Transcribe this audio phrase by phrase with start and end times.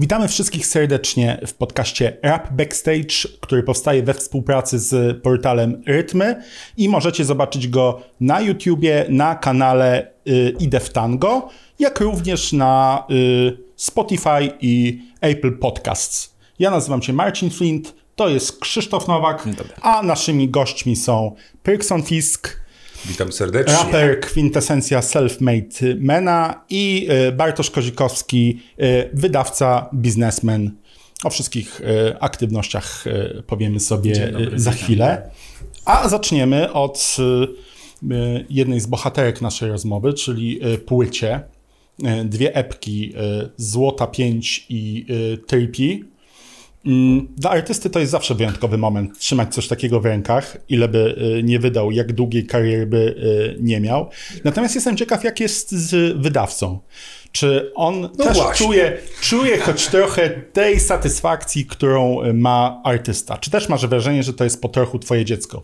[0.00, 6.42] Witamy wszystkich serdecznie w podcaście Rap Backstage, który powstaje we współpracy z portalem Rytmy
[6.76, 11.48] i możecie zobaczyć go na YouTubie, na kanale y, Ideftango,
[11.78, 16.34] jak również na y, Spotify i Apple Podcasts.
[16.58, 19.44] Ja nazywam się Marcin Flint, to jest Krzysztof Nowak,
[19.82, 22.60] a naszymi gośćmi są Pyrkson Fisk,
[23.06, 23.74] Witam serdecznie.
[23.74, 30.70] Raper kwintesencja self-made mena i y, Bartosz Kozikowski, y, wydawca, biznesmen.
[31.24, 33.04] O wszystkich y, aktywnościach
[33.46, 35.30] powiemy sobie dobry, za chwilę.
[35.84, 37.16] A zaczniemy od
[38.50, 41.40] jednej z bohaterek naszej rozmowy, czyli płycie.
[42.24, 43.12] Dwie epki,
[43.56, 45.06] Złota 5 i
[45.46, 46.04] Trippy.
[46.86, 51.16] Mm, Dla artysty to jest zawsze wyjątkowy moment trzymać coś takiego w rękach, ile by
[51.38, 54.08] y, nie wydał, jak długiej kariery by y, nie miał.
[54.44, 56.78] Natomiast jestem ciekaw, jak jest z wydawcą.
[57.32, 58.66] Czy on też właśnie.
[58.66, 63.36] czuje, czuje choć trochę tej satysfakcji, którą y, ma artysta?
[63.38, 65.62] Czy też masz wrażenie, że to jest po trochu twoje dziecko?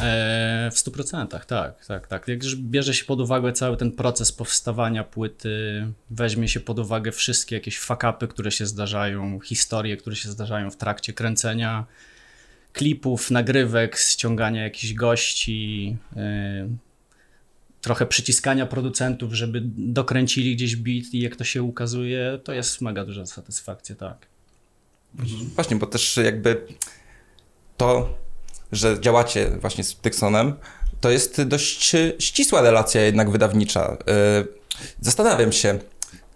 [0.00, 1.46] E, w 100% tak,
[1.86, 2.28] tak, tak.
[2.28, 7.56] Jak bierze się pod uwagę cały ten proces powstawania płyty, weźmie się pod uwagę wszystkie
[7.56, 11.86] jakieś fakapy, które się zdarzają, historie, które się zdarzają w trakcie kręcenia
[12.72, 16.68] klipów, nagrywek, ściągania jakichś gości, e,
[17.80, 23.04] trochę przyciskania producentów, żeby dokręcili gdzieś beat i jak to się ukazuje, to jest mega
[23.04, 24.26] duża satysfakcja, tak.
[25.54, 26.66] Właśnie, bo też jakby
[27.76, 28.18] to,
[28.72, 30.54] że działacie właśnie z Tyksonem,
[31.00, 33.96] to jest dość ścisła relacja jednak wydawnicza.
[34.06, 34.56] Yy,
[35.00, 35.78] Zastanawiam się,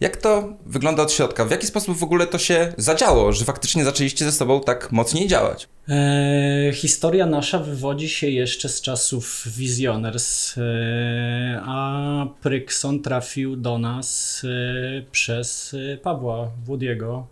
[0.00, 1.44] jak to wygląda od środka?
[1.44, 5.28] W jaki sposób w ogóle to się zadziało, że faktycznie zaczęliście ze sobą tak mocniej
[5.28, 5.68] działać?
[5.88, 14.42] E, historia nasza wywodzi się jeszcze z czasów Visioners, e, a Prykson trafił do nas
[14.44, 17.26] e, przez e, Pawła Włodiego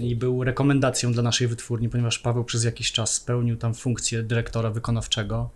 [0.00, 4.70] i był rekomendacją dla naszej wytwórni, ponieważ Paweł przez jakiś czas spełnił tam funkcję dyrektora
[4.70, 5.50] wykonawczego,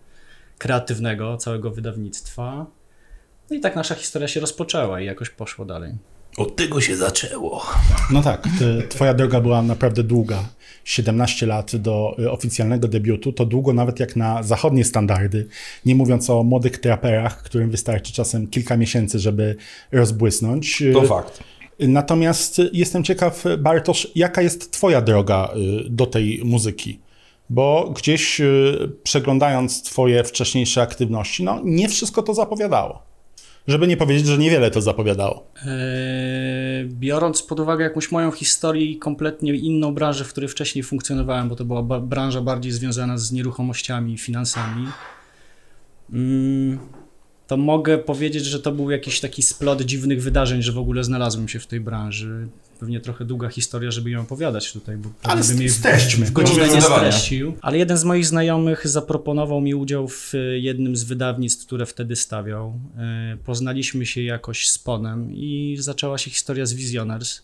[0.57, 2.65] kreatywnego całego wydawnictwa.
[3.49, 5.93] No i tak nasza historia się rozpoczęła i jakoś poszło dalej.
[6.37, 7.65] Od tego się zaczęło.
[8.11, 10.49] No tak, ty, twoja droga była naprawdę długa.
[10.83, 15.47] 17 lat do y, oficjalnego debiutu, to długo nawet jak na zachodnie standardy,
[15.85, 19.55] nie mówiąc o młodych traperach, którym wystarczy czasem kilka miesięcy, żeby
[19.91, 20.83] rozbłysnąć.
[20.93, 21.43] To fakt.
[21.87, 26.99] Natomiast jestem ciekaw, Bartosz, jaka jest Twoja droga y, do tej muzyki?
[27.49, 33.13] Bo gdzieś y, przeglądając Twoje wcześniejsze aktywności, no nie wszystko to zapowiadało.
[33.67, 35.47] Żeby nie powiedzieć, że niewiele to zapowiadało.
[35.65, 41.49] Eee, Biorąc pod uwagę jakąś moją historię i kompletnie inną branżę, w której wcześniej funkcjonowałem,
[41.49, 44.87] bo to była branża bardziej związana z nieruchomościami i finansami,
[46.13, 46.79] mm,
[47.47, 51.47] to mogę powiedzieć, że to był jakiś taki splot dziwnych wydarzeń, że w ogóle znalazłem
[51.47, 52.47] się w tej branży.
[52.79, 56.25] Pewnie trochę długa historia, żeby ją opowiadać tutaj, bo Ale bym jej w- streśćmy.
[56.25, 57.53] w godzinę nie streścił.
[57.61, 62.15] Ale jeden z moich znajomych zaproponował mi udział w y, jednym z wydawnictw, które wtedy
[62.15, 62.79] stawiał.
[63.33, 67.41] Y, Poznaliśmy się jakoś z Ponem i zaczęła się historia z Visioners,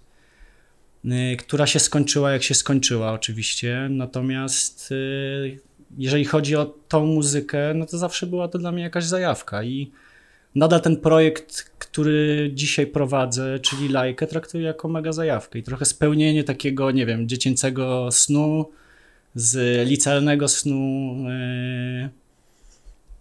[1.05, 3.87] y, która się skończyła jak się skończyła oczywiście.
[3.91, 4.93] Natomiast
[5.97, 9.91] jeżeli chodzi o tą muzykę, no to zawsze była to dla mnie jakaś zajawka i
[10.55, 16.43] nadal ten projekt, który dzisiaj prowadzę, czyli Lajkę, traktuję jako mega zajawkę i trochę spełnienie
[16.43, 18.69] takiego, nie wiem, dziecięcego snu,
[19.35, 21.15] z licealnego snu.
[22.03, 22.09] Yy...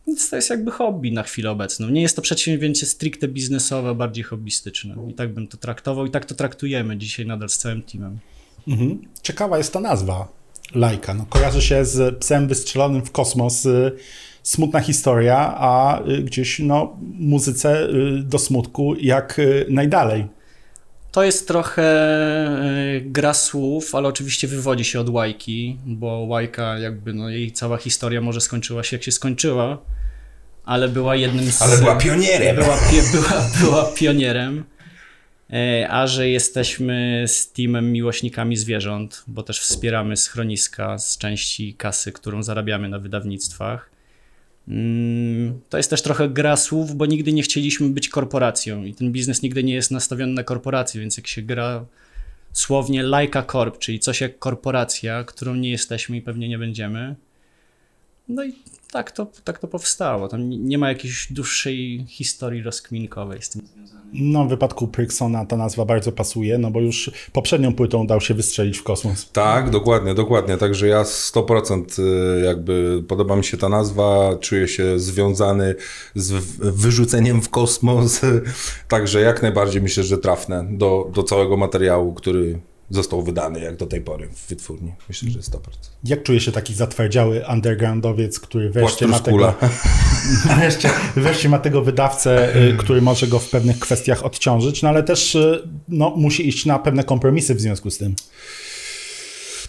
[0.07, 1.89] Więc to jest jakby hobby na chwilę obecną.
[1.89, 4.95] Nie jest to przedsięwzięcie stricte biznesowe, bardziej hobbystyczne.
[5.11, 8.19] I tak bym to traktował i tak to traktujemy dzisiaj nadal z całym teamem.
[8.69, 8.99] Mhm.
[9.23, 10.29] Ciekawa jest ta nazwa,
[10.75, 11.15] Lajka.
[11.15, 13.67] No, kojarzy się z psem wystrzelonym w kosmos.
[13.67, 13.93] y,
[14.43, 20.27] Smutna historia, a y, gdzieś no, muzyce y, do smutku jak najdalej.
[21.13, 21.85] To jest trochę
[23.01, 28.21] gra słów, ale oczywiście wywodzi się od Łajki, bo Łajka jakby, no jej cała historia
[28.21, 29.79] może skończyła się jak się skończyła,
[30.65, 31.63] ale była jednym z...
[31.63, 32.57] Ale była pionierem.
[32.57, 32.77] Była,
[33.13, 34.65] była, była pionierem.
[35.53, 42.13] E, A że jesteśmy z teamem miłośnikami zwierząt, bo też wspieramy schroniska z części kasy,
[42.13, 43.91] którą zarabiamy na wydawnictwach.
[44.69, 49.13] Mm, To jest też trochę gra słów, bo nigdy nie chcieliśmy być korporacją i ten
[49.13, 51.87] biznes nigdy nie jest nastawiony na korporację, więc jak się gra
[52.53, 57.15] słownie like a corp, czyli coś jak korporacja, którą nie jesteśmy i pewnie nie będziemy,
[58.29, 58.53] no i
[58.93, 60.29] tak to, tak to powstało.
[60.29, 64.09] Tam nie- ma jakiejś dłuższej historii rozkminkowej z tym związanej.
[64.13, 68.35] No, w wypadku Pryksona ta nazwa bardzo pasuje, no bo już poprzednią płytą dał się
[68.35, 69.31] wystrzelić w kosmos.
[69.33, 70.57] Tak, dokładnie, dokładnie.
[70.57, 75.75] Także ja 100% y, jakby podoba mi się ta nazwa, czuję się związany
[76.15, 78.21] z wyrzuceniem w kosmos.
[78.89, 82.59] Także jak najbardziej myślę, że trafne do, do całego materiału, który
[82.91, 84.93] został wydany jak do tej pory w wytwórni.
[85.09, 85.59] Myślę, że jest 100%.
[86.05, 89.55] Jak czuje się taki zatwardziały undergroundowiec, który wreszcie ma, tego,
[90.57, 95.03] wreszcie, wreszcie ma tego wydawcę, y, który może go w pewnych kwestiach odciążyć, no ale
[95.03, 98.15] też y, no, musi iść na pewne kompromisy w związku z tym.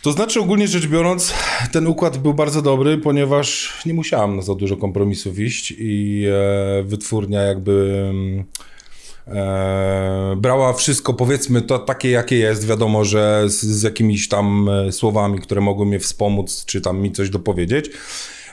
[0.02, 1.34] To znaczy, ogólnie rzecz biorąc,
[1.72, 6.84] ten układ był bardzo dobry, ponieważ nie musiałem na za dużo kompromisów iść i e,
[6.84, 8.46] wytwórnia jakby mm,
[10.38, 12.68] brała wszystko, powiedzmy, to takie, jakie jest.
[12.68, 17.12] Wiadomo, że z, z jakimiś tam e, słowami, które mogły mnie wspomóc, czy tam mi
[17.12, 17.90] coś dopowiedzieć.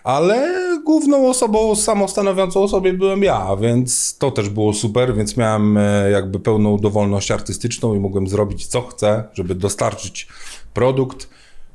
[0.04, 0.52] Ale
[0.84, 6.10] główną osobą samostanowiącą o sobie byłem ja, więc to też było super, więc miałem e,
[6.10, 10.28] jakby pełną dowolność artystyczną i mogłem zrobić co chcę, żeby dostarczyć
[10.74, 11.28] produkt,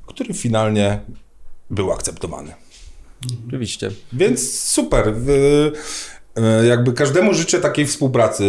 [0.06, 1.00] który finalnie
[1.70, 2.54] był akceptowany.
[3.48, 3.92] Oczywiście.
[4.14, 5.16] Więc super.
[6.36, 8.46] E, Jakby każdemu życzę takiej współpracy,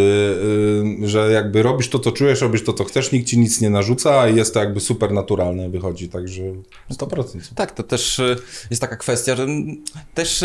[1.04, 3.70] e, że jakby robisz to, co czujesz, robisz to, co chcesz, nikt ci nic nie
[3.70, 6.42] narzuca i jest to jakby super naturalne wychodzi, także
[6.90, 7.24] 100%.
[7.54, 8.36] Tak, to też y,
[8.70, 9.46] jest taka kwestia, że
[10.14, 10.44] też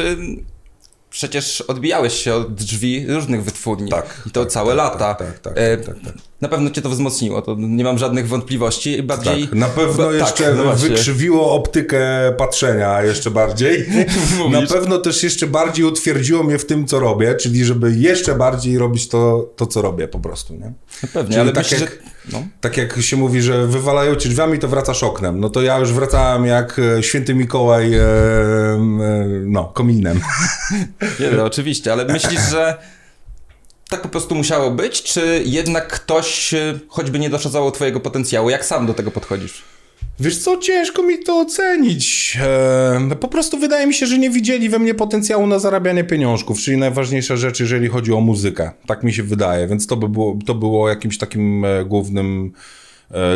[1.17, 3.91] przecież odbijałeś się od drzwi różnych wytwórni.
[3.91, 5.15] Tak, I to tak, całe tak, lata.
[5.15, 6.13] tak, tak, tak, E, tak, tak.
[6.41, 9.03] Na pewno cię to wzmocniło, to nie mam żadnych wątpliwości.
[9.03, 9.47] Bardziej...
[9.47, 11.99] Tak, na pewno jeszcze tak, no wykrzywiło optykę
[12.37, 13.85] patrzenia jeszcze bardziej.
[14.51, 18.77] na pewno też jeszcze bardziej utwierdziło mnie w tym, co robię, czyli żeby jeszcze bardziej
[18.77, 20.73] robić to, to co robię po prostu, nie?
[21.03, 21.97] No pewnie, Czyli ale tak myślę, jak- że...
[22.31, 22.43] No.
[22.61, 25.39] Tak jak się mówi, że wywalają ci drzwiami, to wracasz oknem.
[25.39, 28.77] No to ja już wracałem jak e, święty Mikołaj, e, e,
[29.45, 30.19] no, kominem.
[31.19, 32.77] Nie, no, oczywiście, ale myślisz, że
[33.89, 38.49] tak po prostu musiało być, czy jednak ktoś y, choćby nie doszacało twojego potencjału?
[38.49, 39.63] Jak sam do tego podchodzisz?
[40.19, 42.37] Wiesz co, ciężko mi to ocenić.
[42.41, 46.59] E, po prostu wydaje mi się, że nie widzieli we mnie potencjału na zarabianie pieniążków,
[46.59, 48.71] czyli najważniejsza rzecz, jeżeli chodzi o muzykę.
[48.87, 52.53] Tak mi się wydaje, więc to by było, to było jakimś takim e, głównym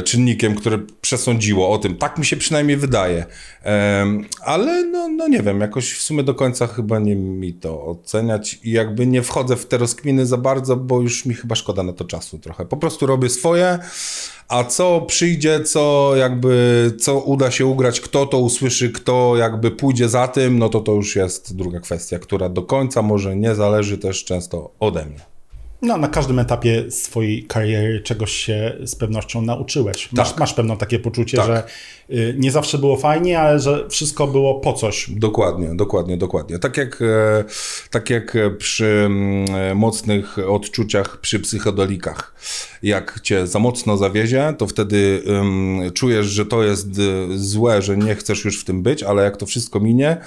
[0.06, 1.98] czynnikiem, które przesądziło o tym.
[1.98, 3.26] Tak mi się przynajmniej wydaje.
[3.66, 4.06] E,
[4.42, 8.60] ale no, no nie wiem, jakoś w sumie do końca chyba nie mi to oceniać
[8.64, 11.94] i jakby nie wchodzę w te rozkminy za bardzo, bo już mi chyba szkoda na
[11.94, 12.66] to czasu trochę.
[12.66, 13.80] Po prostu robię swoje,
[14.48, 20.10] a co przyjdzie, co jakby, co uda się ugrać, kto to usłyszy, kto jakby pójdzie
[20.10, 23.98] za tym, no to to już jest druga kwestia, która do końca może nie zależy
[23.98, 25.31] też często ode mnie.
[25.82, 30.12] No, na każdym etapie swojej kariery czegoś się z pewnością nauczyłeś.
[30.12, 30.40] Masz, Tak.
[30.40, 31.48] masz pewno takie poczucie, Tak.
[31.48, 31.64] że
[32.10, 35.10] y, nie zawsze było fajnie, ale że wszystko było po coś.
[35.10, 36.60] Dokładnie, dokładnie, dokładnie.
[36.60, 37.44] Tak jak, e,
[37.90, 42.36] tak jak przy mm, e, mocnych odczuciach, przy psychodelikach.
[42.84, 47.98] Jak cię za mocno zawiezie, to wtedy ym, czujesz, że to jest y, złe, że
[47.98, 50.18] nie chcesz już w tym być, ale jak to wszystko minie,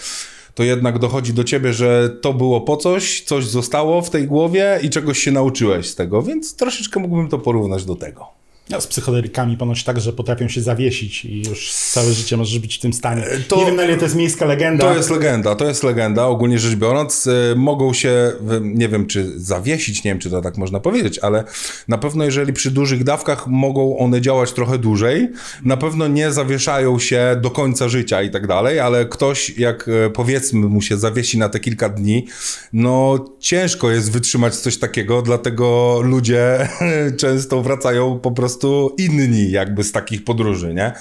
[0.55, 4.81] to jednak dochodzi do ciebie, że to było po coś, coś zostało w tej głowie
[4.83, 8.44] i czegoś się nauczyłeś z tego, więc troszeczkę mógłbym to porównać do tego.
[8.71, 12.77] No, z psychodelikami ponoć tak, że potrafią się zawiesić i już całe życie możesz być
[12.77, 13.25] w tym stanie.
[13.49, 14.85] to- nie wiem, na ile to jest miejska legenda.
[14.85, 17.27] To jest legenda, to jest legenda, ogólnie rzecz biorąc.
[17.27, 21.19] y, Mogą się, y, nie wiem czy zawiesić, nie wiem czy to tak można powiedzieć,
[21.19, 21.45] ale
[21.89, 25.29] na pewno jeżeli przy dużych dawkach mogą one działać trochę dłużej,
[25.65, 30.11] na pewno nie zawieszają się do końca życia i tak dalej, ale ktoś jak y,
[30.15, 32.27] powiedzmy mu się zawiesi na te kilka dni,
[32.73, 36.69] no ciężko jest wytrzymać coś takiego, dlatego ludzie
[37.21, 38.54] często wracają po prostu
[38.99, 40.93] inni jakby z takich podróży, nie?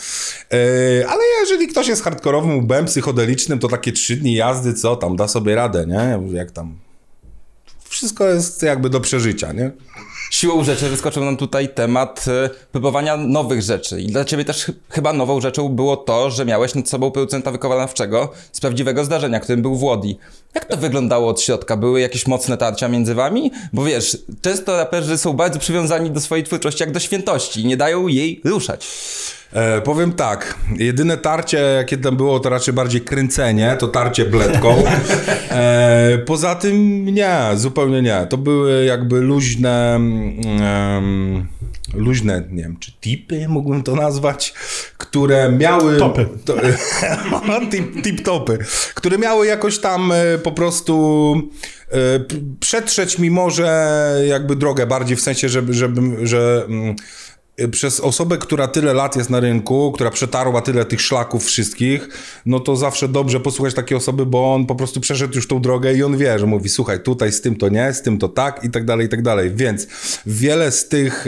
[0.51, 5.15] Yy, ale jeżeli ktoś jest hardkorowym ubem psychodelicznym, to takie trzy dni jazdy, co tam,
[5.15, 6.37] da sobie radę, nie?
[6.37, 6.77] Jak tam...
[7.83, 9.71] Wszystko jest jakby do przeżycia, nie?
[10.33, 14.01] Siłą rzeczy wyskoczył nam tutaj temat y, próbowania nowych rzeczy.
[14.01, 17.51] I dla ciebie też ch- chyba nową rzeczą było to, że miałeś nad sobą producenta
[17.51, 20.17] wykonawczego z prawdziwego zdarzenia, którym był Włodi.
[20.55, 21.77] Jak to wyglądało od środka?
[21.77, 23.51] Były jakieś mocne tarcia między wami?
[23.73, 27.77] Bo wiesz, często raperzy są bardzo przywiązani do swojej twórczości jak do świętości i nie
[27.77, 28.87] dają jej ruszać.
[29.53, 34.75] E, powiem tak, jedyne tarcie, jakie tam było, to raczej bardziej kręcenie, to tarcie bledką.
[35.51, 35.82] E,
[36.25, 38.27] poza tym nie, zupełnie nie.
[38.29, 41.47] To były jakby luźne, em,
[41.93, 44.53] luźne, nie wiem, czy tipy mógłbym to nazwać,
[44.97, 45.97] które miały...
[45.97, 46.27] Topy.
[46.45, 46.55] To,
[47.71, 48.57] tip, tip topy,
[48.93, 51.35] które miały jakoś tam e, po prostu
[51.91, 51.97] e,
[52.59, 56.95] przetrzeć mi może jakby drogę bardziej w sensie, żeby, żeby że mm,
[57.71, 62.09] przez osobę, która tyle lat jest na rynku, która przetarła tyle tych szlaków wszystkich,
[62.45, 65.93] no to zawsze dobrze posłuchać takiej osoby, bo on po prostu przeszedł już tą drogę
[65.93, 68.63] i on wie, że mówi, słuchaj, tutaj z tym to nie, z tym to tak
[68.63, 69.51] i tak dalej, i tak dalej.
[69.55, 69.87] Więc
[70.25, 71.27] wiele z tych,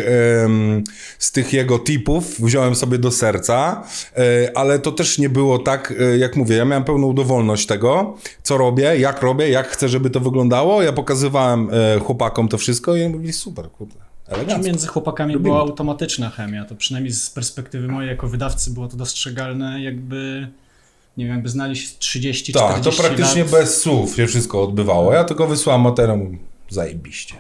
[1.20, 3.84] z tych jego tipów wziąłem sobie do serca,
[4.17, 8.17] e, ale to też nie było tak, e, jak mówię, ja miałem pełną dowolność tego,
[8.44, 10.82] co robię, jak robię, jak chcę, żeby to wyglądało.
[10.84, 14.04] Ja pokazywałem e, chłopakom to wszystko i oni mówili, super, kurde.
[14.27, 14.67] Elegancko.
[14.67, 15.70] Między chłopakami Lubimy była to.
[15.70, 20.48] automatyczna chemia, to przynajmniej z perspektywy mojej jako wydawcy było to dostrzegalne, jakby,
[21.17, 23.51] nie wiem, jakby znali się 30-40 Tak, to praktycznie lat.
[23.51, 25.13] bez słów się wszystko odbywało.
[25.13, 26.20] Ja tylko wysłałem materiał,
[26.70, 27.36] zajebiście.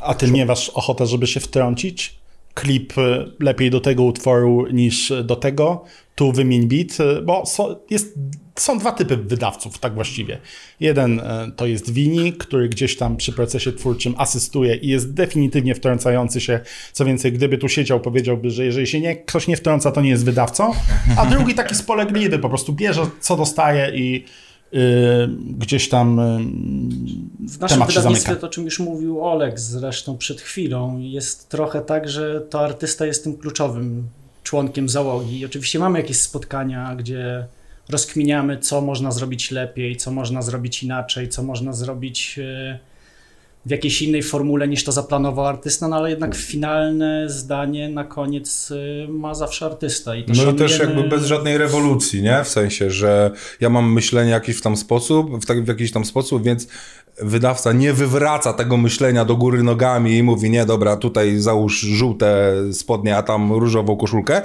[0.00, 2.20] A ty nie masz ochotę, żeby się wtrącić?
[2.54, 5.84] Klip y, lepiej do tego utworu niż do tego.
[6.14, 8.14] Tu wymień beat, y, bo są, jest,
[8.60, 10.38] są dwa typy wydawców, tak właściwie.
[10.80, 11.22] Jeden y,
[11.56, 16.60] to jest Wini, który gdzieś tam przy procesie twórczym asystuje i jest definitywnie wtrącający się.
[16.92, 20.10] Co więcej, gdyby tu siedział, powiedziałby, że jeżeli się nie, ktoś nie wtrąca, to nie
[20.10, 20.72] jest wydawcą.
[21.16, 24.24] A drugi taki spolegliwy, po prostu bierze, co dostaje i
[24.74, 24.78] y,
[25.58, 26.38] gdzieś tam y,
[27.48, 32.08] W naszym wydawnictwie, to o czym już mówił Olek zresztą przed chwilą, jest trochę tak,
[32.08, 34.08] że to artysta jest tym kluczowym
[34.42, 35.38] członkiem załogi.
[35.38, 37.46] I oczywiście mamy jakieś spotkania, gdzie
[37.90, 42.78] rozkminiamy, co można zrobić lepiej, co można zrobić inaczej, co można zrobić e,
[43.66, 48.72] w jakiejś innej formule niż to zaplanował artysta, no ale jednak finalne zdanie na koniec
[48.72, 50.16] e, ma zawsze artysta.
[50.16, 52.44] I to No i też jakby bez żadnej rewolucji, nie?
[52.44, 53.30] W sensie, że
[53.60, 56.68] ja mam myślenie jakiś w tam sposób, w, tak, w jakiś tam sposób, więc
[57.22, 62.54] wydawca nie wywraca tego myślenia do góry nogami i mówi, nie, dobra, tutaj załóż żółte
[62.72, 64.42] spodnie, a tam różową koszulkę,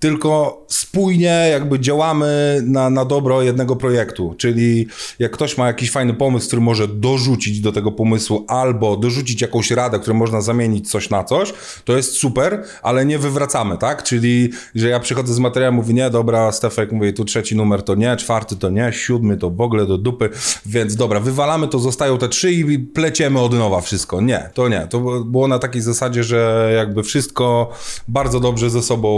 [0.00, 4.86] tylko spójnie jakby działamy na, na dobro jednego projektu, czyli
[5.18, 9.70] jak ktoś ma jakiś fajny pomysł, który może dorzucić do tego pomysłu albo dorzucić jakąś
[9.70, 11.52] radę, którą można zamienić coś na coś,
[11.84, 14.02] to jest super, ale nie wywracamy, tak?
[14.02, 17.94] Czyli, że ja przychodzę z materiałem, mówię, nie, dobra, Stefek, mówię, tu trzeci numer to
[17.94, 20.30] nie, czwarty to nie, siódmy to w ogóle do dupy,
[20.66, 21.78] więc dobra, wywalamy to,
[22.10, 24.20] zostają te trzy i pleciemy od nowa wszystko.
[24.20, 24.86] Nie, to nie.
[24.90, 27.70] To było na takiej zasadzie, że jakby wszystko
[28.08, 29.10] bardzo dobrze ze sobą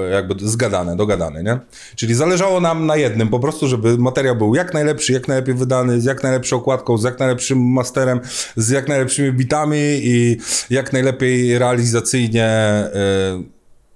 [0.00, 1.58] e, jakby zgadane, dogadane, nie?
[1.96, 6.00] Czyli zależało nam na jednym, po prostu, żeby materiał był jak najlepszy, jak najlepiej wydany,
[6.00, 8.20] z jak najlepszą okładką, z jak najlepszym masterem,
[8.56, 10.36] z jak najlepszymi bitami i
[10.70, 12.90] jak najlepiej realizacyjnie e,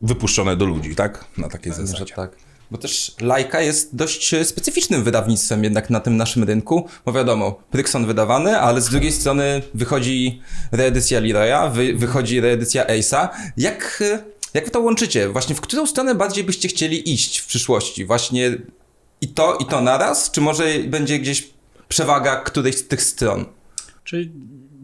[0.02, 1.24] wypuszczone do ludzi, tak?
[1.38, 2.14] Na takiej Że zasadzie.
[2.14, 2.45] tak.
[2.70, 7.61] Bo też Lajka jest dość e, specyficznym wydawnictwem jednak na tym naszym rynku, bo wiadomo,
[7.70, 10.40] Prykson wydawany, ale z drugiej strony wychodzi
[10.73, 13.28] reedycja Leroya, wy, wychodzi reedycja Ace'a.
[13.56, 15.28] Jak, e, jak wy to łączycie?
[15.28, 18.04] Właśnie w którą stronę bardziej byście chcieli iść w przyszłości?
[18.04, 18.58] Właśnie
[19.20, 20.30] i to, i to naraz?
[20.30, 21.49] Czy może będzie gdzieś
[21.88, 23.44] przewaga którejś z tych stron?
[24.04, 24.32] Czyli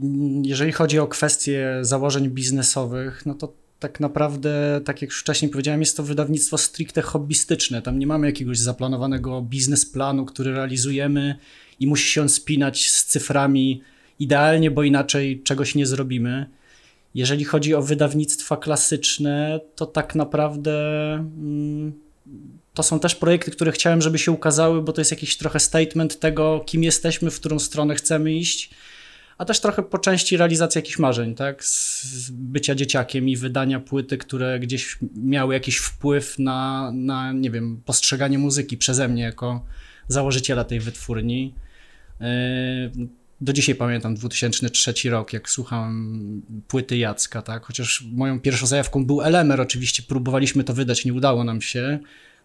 [0.03, 5.51] mm, jeżeli chodzi o kwestie założeń biznesowych, no to tak naprawdę, tak jak już wcześniej
[5.51, 7.83] powiedziałem, jest to wydawnictwo stricte hobbystyczne.
[7.83, 11.39] Tam nie mamy jakiegoś zaplanowanego biznesplanu, który realizujemy
[11.81, 13.83] i musi się on spinać z cyframi
[14.19, 16.47] idealnie, bo inaczej czegoś nie zrobimy.
[17.15, 20.75] Jeżeli chodzi o wydawnictwa klasyczne, to tak naprawdę
[21.15, 21.93] mm,
[22.75, 26.21] to są też projekty, które chciałem, żeby się ukazały, bo to jest jakiś trochę statement
[26.21, 28.71] tego, kim jesteśmy, w którą stronę chcemy iść
[29.43, 31.65] a też trochę po części realizacja jakichś marzeń, tak?
[31.65, 37.83] Z bycia dzieciakiem i wydania płyty, które gdzieś miały jakiś wpływ na, na nie wiem,
[37.85, 39.65] postrzeganie muzyki przeze mnie jako
[40.09, 41.55] założyciela tej wytwórni.
[42.21, 42.27] Yy,
[43.41, 47.65] Do dzisiaj pamiętam 2003 rok, jak słuchałem płyty Jacka, tak?
[47.65, 51.99] Chociaż moją pierwszą zajawką był Elemer, oczywiście próbowaliśmy to wydać, nie udało nam się,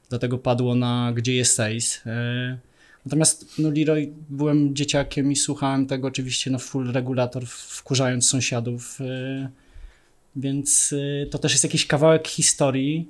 [0.10, 2.00] dlatego padło na Gdzie jest Ace.
[3.08, 9.48] Natomiast no, Leroy byłem dzieciakiem i słuchałem tego oczywiście na full regulator, wkurzając sąsiadów, yy,
[10.36, 13.08] więc yy, to też jest jakiś kawałek historii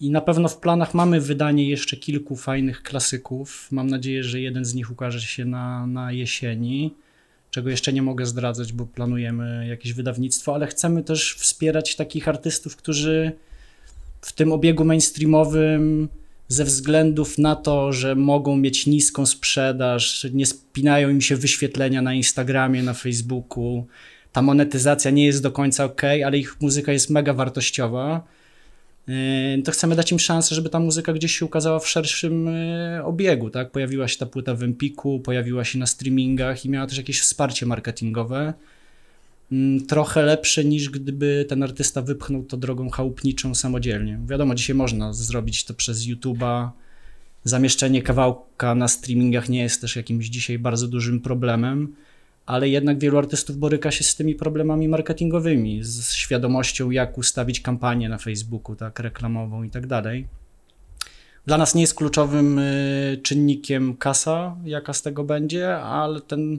[0.00, 3.68] i na pewno w planach mamy wydanie jeszcze kilku fajnych klasyków.
[3.70, 6.94] Mam nadzieję, że jeden z nich ukaże się na, na jesieni,
[7.50, 12.76] czego jeszcze nie mogę zdradzać, bo planujemy jakieś wydawnictwo, ale chcemy też wspierać takich artystów,
[12.76, 13.32] którzy
[14.20, 16.08] w tym obiegu mainstreamowym
[16.48, 22.14] ze względów na to, że mogą mieć niską sprzedaż, nie spinają im się wyświetlenia na
[22.14, 23.86] Instagramie, na Facebooku,
[24.32, 28.24] ta monetyzacja nie jest do końca ok, ale ich muzyka jest mega wartościowa,
[29.08, 29.14] yy,
[29.64, 33.50] to chcemy dać im szansę, żeby ta muzyka gdzieś się ukazała w szerszym yy, obiegu,
[33.50, 33.70] tak?
[33.70, 37.66] Pojawiła się ta płyta w Empiku, pojawiła się na streamingach i miała też jakieś wsparcie
[37.66, 38.54] marketingowe.
[39.54, 44.18] Mm, Trochę lepsze niż gdyby ten artysta wypchnął to drogą chałupniczą samodzielnie.
[44.26, 46.68] Wiadomo, dzisiaj można zrobić to przez YouTube'a.
[47.44, 51.94] Zamieszczenie kawałka na streamingach nie jest też jakimś dzisiaj bardzo dużym problemem,
[52.46, 58.08] ale jednak wielu artystów boryka się z tymi problemami marketingowymi, z świadomością, jak ustawić kampanię
[58.08, 60.26] na Facebooku, tak, reklamową i tak dalej.
[61.46, 66.58] Dla nas nie jest kluczowym y, czynnikiem kasa, jaka z tego będzie, ale ten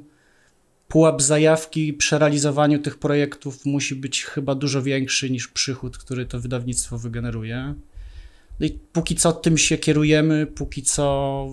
[0.87, 6.39] pułap zajawki przy realizowaniu tych projektów musi być chyba dużo większy niż przychód, który to
[6.39, 7.73] wydawnictwo wygeneruje.
[8.59, 11.47] No i póki co tym się kierujemy, póki co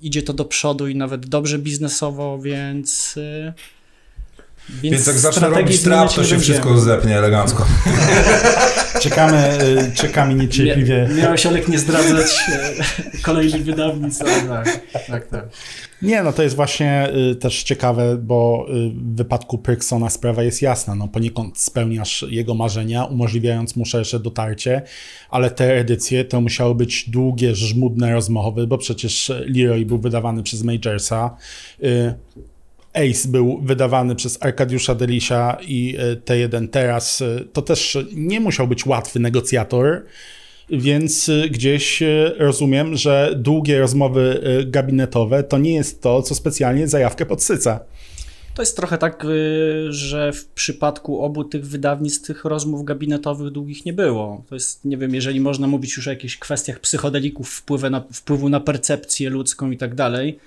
[0.00, 3.18] idzie to do przodu i nawet dobrze biznesowo, więc
[4.70, 6.40] y, Więc jak zacznę robić trap, to nie się będziemy.
[6.40, 7.66] wszystko zepnie elegancko.
[9.00, 9.58] Czekamy,
[9.92, 11.08] y, czekamy niecierpliwie.
[11.10, 15.44] Mia, miałeś Olek nie zdradzać e, kolejnych wydawnictw, ale tak, tak, tak.
[16.02, 20.62] Nie, no to jest właśnie y, też ciekawe, bo y, w wypadku Pyrksona sprawa jest
[20.62, 20.94] jasna.
[20.94, 24.82] No poniekąd spełniasz jego marzenia, umożliwiając mu szersze dotarcie,
[25.30, 30.62] ale te edycje to musiały być długie, żmudne rozmowy, bo przecież Leroy był wydawany przez
[30.62, 31.36] Majorsa.
[32.94, 38.68] Ace był wydawany przez Arkadiusza Delisia i y, T1 teraz y, to też nie musiał
[38.68, 40.04] być łatwy negocjator,
[40.70, 42.02] więc y, gdzieś
[42.38, 47.80] rozumiem, że długie rozmowy gabinetowe to nie jest to, co specjalnie zajawkę podsyca.
[48.54, 49.26] To jest trochę tak,
[49.88, 54.44] że w przypadku obu tych wydawnictw tych rozmów gabinetowych długich nie było.
[54.48, 58.48] To jest, nie wiem, jeżeli można mówić już o jakichś kwestiach psychodelików, wpływu na, wpływu
[58.48, 60.38] na percepcję ludzką i tak dalej,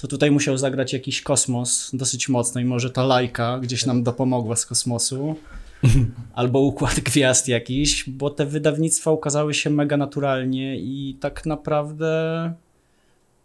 [0.00, 4.56] to tutaj musiał zagrać jakiś kosmos dosyć mocno i może ta lajka gdzieś nam dopomogła
[4.56, 5.36] z kosmosu.
[6.34, 12.52] Albo układ gwiazd jakiś, bo te wydawnictwa ukazały się mega naturalnie i tak naprawdę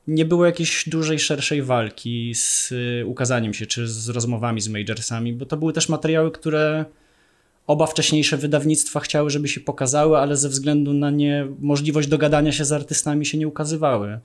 [0.08, 5.34] nie było jakiejś dużej, szerszej walki z y, ukazaniem się, czy z rozmowami z majorsami,
[5.34, 6.86] bo to były też materiały, które
[7.68, 12.72] oba wcześniejsze wydawnictwa chciały, żeby się pokazały, ale ze względu na niemożliwość dogadania się z
[12.72, 14.20] artystami się nie ukazywały.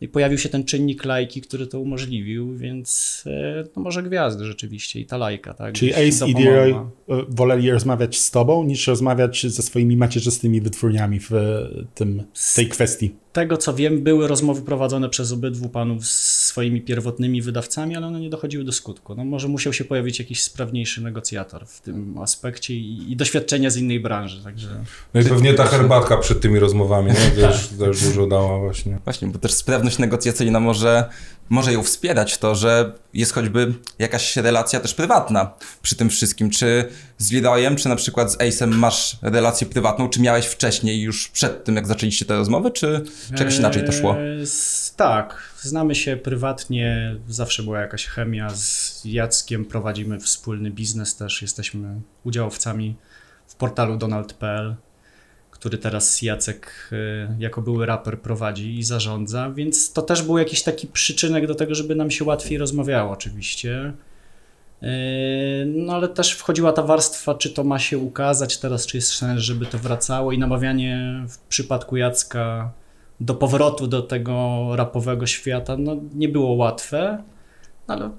[0.00, 5.00] I pojawił się ten czynnik lajki, który to umożliwił, więc e, no może gwiazdy rzeczywiście
[5.00, 5.74] i ta lajka, tak?
[5.74, 6.52] Czyli Ace i dopomogła.
[6.52, 6.70] Leroy
[7.10, 12.22] y, woleli rozmawiać z tobą, niż rozmawiać ze swoimi macierzystymi wytwórniami w y, tym,
[12.54, 13.14] tej kwestii.
[13.32, 18.20] tego co wiem, były rozmowy prowadzone przez obydwu panów z swoimi pierwotnymi wydawcami, ale one
[18.20, 19.14] nie dochodziły do skutku.
[19.14, 23.76] No może musiał się pojawić jakiś sprawniejszy negocjator w tym aspekcie i, i doświadczenia z
[23.76, 24.68] innej branży, także
[25.14, 27.42] No i pewnie ta herbatka przed tymi rozmowami, nie?
[27.78, 28.98] Też dużo dała właśnie.
[29.04, 31.08] Właśnie, bo też sprawność negocjacyjna może,
[31.48, 36.50] może ją wspierać to, że jest choćby jakaś relacja też prywatna przy tym wszystkim.
[36.50, 36.88] Czy
[37.18, 41.64] z Leroyem, czy na przykład z Ace'em masz relację prywatną, czy miałeś wcześniej już przed
[41.64, 44.16] tym, jak zaczęliście te rozmowy, czy, czy jakoś inaczej to szło?
[44.18, 44.46] Eee,
[44.96, 52.00] Tak, znamy się prywatnie, zawsze była jakaś chemia z Jackiem, prowadzimy wspólny biznes też, jesteśmy
[52.24, 52.96] udziałowcami
[53.46, 54.76] w portalu donald.pl,
[55.58, 56.96] który teraz Jacek e,
[57.38, 61.74] jako były raper prowadzi i zarządza, więc to też był jakiś taki przyczynek do tego,
[61.74, 63.92] żeby nam się łatwiej rozmawiało oczywiście.
[64.82, 64.88] E,
[65.66, 69.40] No ale też wchodziła ta warstwa, czy to ma się ukazać teraz, czy jest sens,
[69.40, 72.72] żeby to wracało i namawianie w przypadku Jacka
[73.20, 77.22] do powrotu do tego rapowego świata, no nie było łatwe,
[77.86, 78.10] ale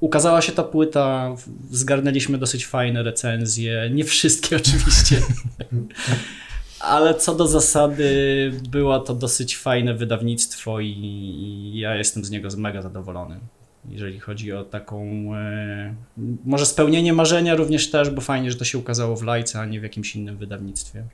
[0.00, 1.34] ukazała się ta płyta,
[1.70, 5.22] zgarnęliśmy dosyć fajne recenzje, nie wszystkie oczywiście,
[6.82, 12.48] ale co do zasady było to dosyć fajne wydawnictwo i, i ja jestem z niego
[12.56, 13.40] mega zadowolony.
[13.88, 15.94] Jeżeli chodzi o taką, e,
[16.44, 19.80] może spełnienie marzenia również też, bo fajnie, że to się ukazało w Lajce, a nie
[19.80, 21.04] w jakimś innym wydawnictwie.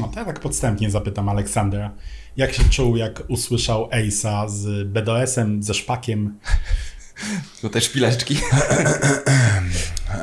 [0.00, 1.90] No to ja tak podstępnie zapytam Aleksandra,
[2.36, 6.38] jak się czuł, jak usłyszał Ace'a z BDS-em, ze szpakiem?
[7.60, 8.38] Tutaj szpileczki.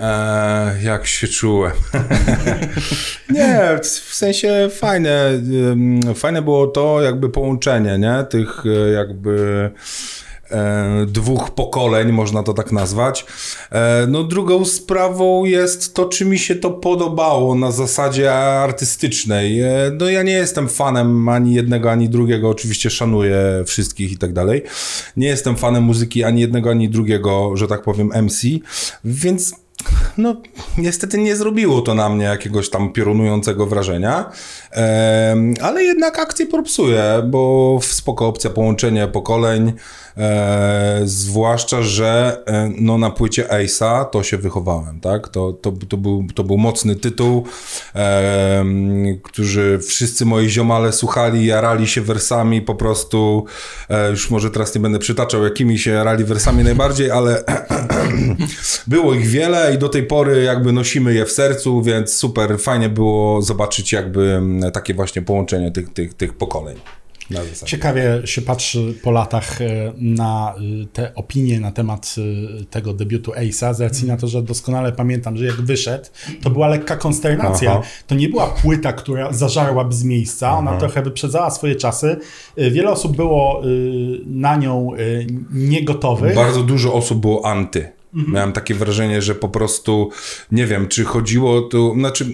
[0.01, 1.71] Eee, jak się czułem?
[3.29, 5.31] nie, w sensie fajne,
[6.15, 8.23] fajne było to jakby połączenie, nie?
[8.29, 9.79] Tych e, jakby e,
[11.07, 13.25] dwóch pokoleń, można to tak nazwać.
[13.71, 19.62] E, no drugą sprawą jest to, czy mi się to podobało na zasadzie artystycznej.
[19.62, 24.33] E, no ja nie jestem fanem ani jednego, ani drugiego, oczywiście szanuję wszystkich i tak
[24.33, 24.63] dalej.
[25.17, 28.41] Nie jestem fanem muzyki ani jednego, ani drugiego, że tak powiem, MC,
[29.03, 29.53] więc
[30.17, 30.35] no,
[30.77, 34.31] niestety nie zrobiło to na mnie jakiegoś tam piorunującego wrażenia,
[35.62, 39.73] ale jednak akcję propsuje, bo w spoko opcja połączenie pokoleń,
[40.19, 45.27] e, zwłaszcza, że e, no, na płycie Ace'a to się wychowałem, tak?
[45.27, 47.45] To, to, to, był, to był mocny tytuł,
[47.93, 53.45] em, którzy wszyscy moi ziomale słuchali, jarali się wersami, po prostu,
[53.89, 57.43] e, już może teraz nie będę przytaczał, jakimi się jarali wersami najbardziej, ale
[58.88, 62.89] było ich wiele i do tej pory jakby nosimy je w sercu, więc super fajnie
[62.89, 64.41] było zobaczyć jakby
[64.73, 66.77] takie właśnie połączenie tych, tych, tych pokoleń.
[67.65, 72.15] Ciekawie się patrzy po latach e, na y, te opinie na temat
[72.61, 76.05] y, tego debiutu Ace'a, z racji na to, że doskonale pamiętam, że jak wyszedł,
[76.41, 77.71] to była lekka konsternacja.
[77.71, 77.81] Aha.
[78.07, 82.17] To nie była płyta, która zażarłaby z miejsca, ona trochę wyprzedzała swoje czasy.
[82.57, 83.61] Wiele osób było
[84.25, 84.91] na nią
[85.51, 86.35] niegotowych.
[86.35, 87.98] Bardzo dużo osób było anty.
[88.13, 90.09] Miałem takie wrażenie, że po prostu
[90.51, 92.33] nie wiem, czy chodziło tu, znaczy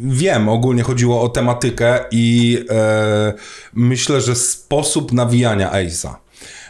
[0.00, 3.34] wiem, ogólnie chodziło o tematykę i e,
[3.74, 6.14] myślę, że sposób nawijania Ace'a.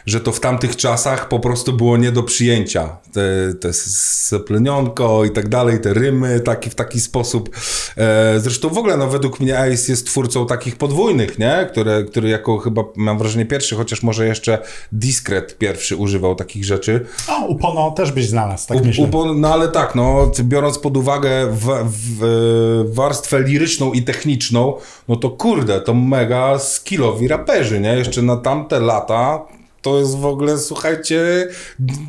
[0.09, 2.97] Że to w tamtych czasach po prostu było nie do przyjęcia.
[3.13, 7.49] Te, te seplenionko i tak dalej, te rymy taki, w taki sposób.
[7.97, 11.67] E, zresztą w ogóle, no według mnie Ace jest twórcą takich podwójnych, nie?
[11.71, 14.59] Które, który jako chyba, mam wrażenie, pierwszy, chociaż może jeszcze
[14.91, 17.05] Discret pierwszy używał takich rzeczy.
[17.27, 19.05] O, Upono też byś znalazł, tak myślę.
[19.05, 24.73] Upo, no ale tak, no, biorąc pod uwagę w, w, warstwę liryczną i techniczną,
[25.07, 27.93] no to kurde, to mega skillowi raperzy, nie?
[27.93, 29.45] Jeszcze na tamte lata
[29.81, 31.47] to jest w ogóle, słuchajcie,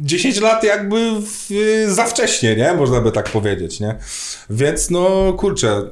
[0.02, 1.48] 10 lat jakby w,
[1.88, 2.74] za wcześnie, nie?
[2.74, 3.98] Można by tak powiedzieć, nie?
[4.50, 5.82] Więc no, kurczę,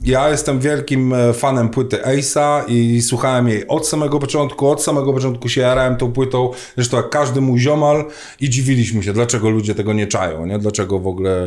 [0.00, 5.12] ja jestem wielkim e, fanem płyty Ace'a i słuchałem jej od samego początku, od samego
[5.12, 8.04] początku się jarałem tą płytą, zresztą jak każdy mój ziomal
[8.40, 10.58] i dziwiliśmy się, dlaczego ludzie tego nie czają, nie?
[10.58, 11.46] Dlaczego w ogóle,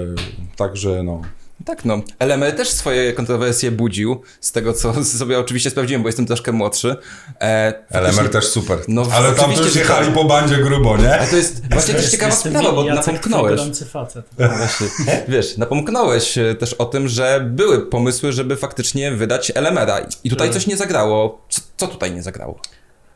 [0.55, 1.21] także no...
[1.65, 2.01] Tak, no.
[2.19, 6.95] LML też swoje kontrowersje budził, z tego co sobie oczywiście sprawdziłem, bo jestem troszkę młodszy.
[7.41, 8.79] E, LMR też super.
[8.87, 10.15] No, Ale tam też jechali tak.
[10.15, 11.19] po bandzie grubo, nie?
[11.19, 13.61] Ale to jest właśnie też ciekawa sprawa, bo napomknąłeś.
[13.91, 14.25] facet.
[14.39, 14.87] No, właśnie,
[15.27, 20.47] wiesz, napomknąłeś e, też o tym, że były pomysły, żeby faktycznie wydać LMR-a i tutaj
[20.47, 20.53] tak.
[20.53, 21.45] coś nie zagrało.
[21.49, 22.59] Co, co tutaj nie zagrało?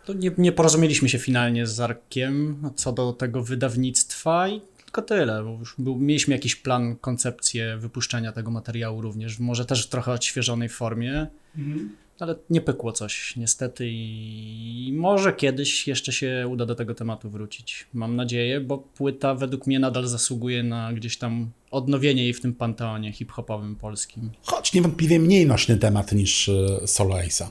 [0.06, 4.62] To nie, nie porozumieliśmy się finalnie z Arkiem co do tego wydawnictwa i
[4.96, 9.86] tylko tyle, bo już był, mieliśmy jakiś plan, koncepcję wypuszczenia tego materiału również, może też
[9.86, 11.28] w trochę odświeżonej formie,
[11.58, 11.96] mhm.
[12.20, 17.88] ale nie pykło coś niestety i może kiedyś jeszcze się uda do tego tematu wrócić.
[17.94, 22.54] Mam nadzieję, bo płyta według mnie nadal zasługuje na gdzieś tam odnowienie jej w tym
[22.54, 24.30] panteonie hip-hopowym polskim.
[24.44, 27.48] Choć niewątpliwie mniej nośny temat niż e, Solo Ace'a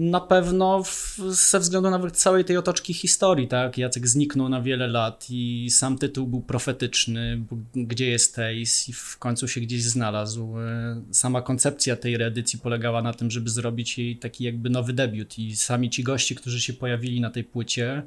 [0.00, 3.78] na pewno w, ze względu na całej tej otoczki historii, tak?
[3.78, 8.36] Jacek zniknął na wiele lat i sam tytuł był profetyczny, gdzie jest
[8.88, 10.58] i w końcu się gdzieś znalazł.
[10.58, 15.38] E, sama koncepcja tej reedycji polegała na tym, żeby zrobić jej taki jakby nowy debiut
[15.38, 18.02] i sami ci goście, którzy się pojawili na tej płycie,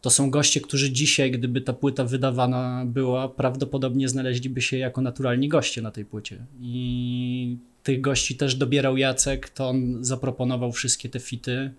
[0.00, 5.48] to są goście, którzy dzisiaj, gdyby ta płyta wydawana była, prawdopodobnie znaleźliby się jako naturalni
[5.48, 6.46] goście na tej płycie.
[6.60, 11.72] I tych gości też dobierał Jacek, to on zaproponował wszystkie te fity.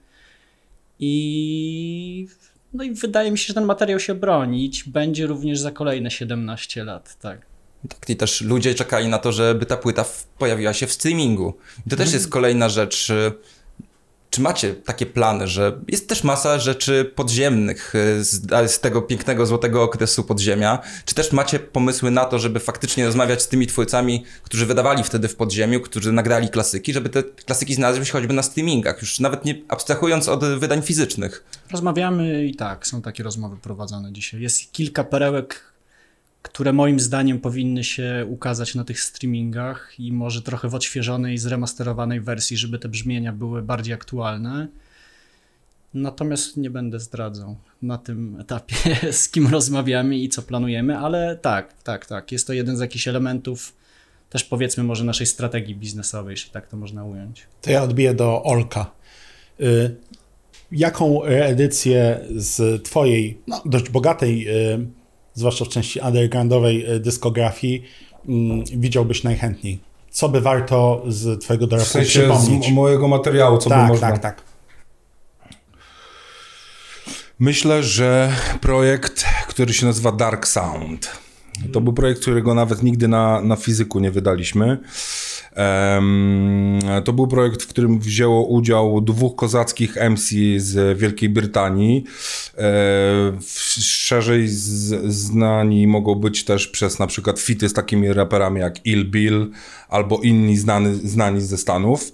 [0.99, 2.27] I
[2.73, 6.83] no i wydaje mi się, że ten materiał się bronić będzie również za kolejne 17
[6.83, 7.41] lat, tak.
[7.89, 10.05] Tak, i też ludzie czekali na to, żeby ta płyta
[10.37, 11.53] pojawiła się w streamingu.
[11.87, 13.11] I to też jest kolejna rzecz,
[14.35, 19.45] czy macie takie plany, że jest też masa rzeczy podziemnych e, z, z, tego pięknego,
[19.45, 20.79] złotego okresu podziemia?
[21.05, 25.27] Czy też macie pomysły na to, żeby faktycznie rozmawiać z tymi twórcami, którzy wydawali wtedy
[25.27, 29.45] w podziemiu, którzy nagrali klasyki, żeby te klasyki znalazły się choćby na streamingach, już nawet
[29.45, 31.43] nie abstrahując od wydań fizycznych?
[31.71, 34.41] Rozmawiamy i tak, są takie rozmowy prowadzone dzisiaj.
[34.41, 35.74] Jest kilka perełek
[36.55, 42.21] które moim zdaniem powinny się ukazać na tych streamingach i może trochę w odświeżonej, zremasterowanej
[42.21, 44.67] wersji, żeby te brzmienia były bardziej aktualne.
[45.93, 48.75] Natomiast nie będę zdradzał na tym etapie,
[49.21, 52.31] z kim rozmawiamy i co planujemy, ale tak, tak, tak.
[52.31, 53.75] Jest to jeden z jakichś elementów
[54.29, 57.47] też powiedzmy może naszej strategii biznesowej, jeśli tak to można ująć.
[57.61, 58.91] To ja odbiję do Olka.
[59.59, 59.95] Y,
[60.71, 65.04] jaką edycję z twojej no, dość bogatej y,
[65.35, 67.83] zwłaszcza w części undergroundowej e, dyskografii,
[68.27, 69.79] mm, widziałbyś najchętniej?
[70.09, 72.65] Co by warto z twojego dorobku w sensie przypomnieć?
[72.65, 74.11] z mojego materiału, co tak, by można...
[74.11, 74.41] Tak, tak,
[77.39, 81.11] Myślę, że projekt, który się nazywa Dark Sound.
[81.73, 84.77] To był projekt, którego nawet nigdy na, na fizyku nie wydaliśmy.
[87.05, 92.03] To był projekt, w którym wzięło udział dwóch kozackich MC z Wielkiej Brytanii.
[93.79, 94.47] Szerzej
[95.07, 99.51] znani mogą być też przez na przykład fity z takimi raperami jak Il Bill
[99.89, 102.11] albo inni znany, znani ze Stanów.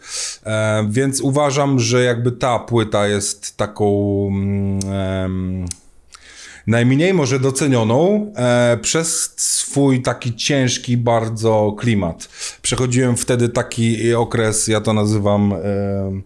[0.89, 5.65] Więc uważam, że jakby ta płyta jest taką mm,
[6.67, 12.29] najmniej może docenioną e, przez swój taki ciężki bardzo klimat.
[12.61, 15.53] Przechodziłem wtedy taki okres, ja to nazywam...
[15.53, 16.21] E,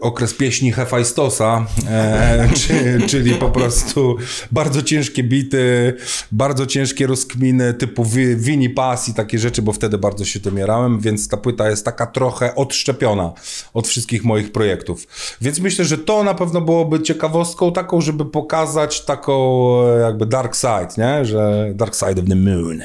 [0.00, 4.16] okres pieśni Hefajstosa, e, czy, czyli po prostu
[4.52, 5.94] bardzo ciężkie bity,
[6.32, 8.04] bardzo ciężkie rozkminy typu
[8.36, 11.84] Wini Pass i takie rzeczy, bo wtedy bardzo się tym jarałem, więc ta płyta jest
[11.84, 13.32] taka trochę odszczepiona
[13.74, 15.06] od wszystkich moich projektów.
[15.40, 20.56] Więc myślę, że to na pewno byłoby ciekawostką taką, żeby pokazać taką e, jakby dark
[20.56, 21.24] side, nie?
[21.24, 22.82] Że dark side of the moon.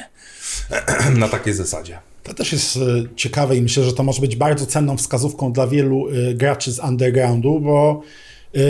[1.20, 2.13] na takiej zasadzie.
[2.24, 2.80] To też jest e,
[3.16, 6.78] ciekawe i myślę, że to może być bardzo cenną wskazówką dla wielu e, graczy z
[6.78, 8.02] undergroundu, bo
[8.54, 8.60] e,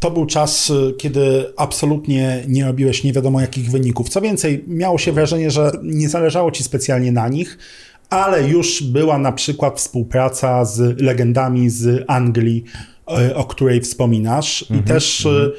[0.00, 4.08] to był czas, kiedy absolutnie nie robiłeś nie wiadomo jakich wyników.
[4.08, 7.58] Co więcej, miało się wrażenie, że nie zależało ci specjalnie na nich,
[8.10, 12.64] ale już była na przykład współpraca z legendami z Anglii,
[13.34, 14.62] o której wspominasz.
[14.70, 15.52] I mm -hmm, też mm -hmm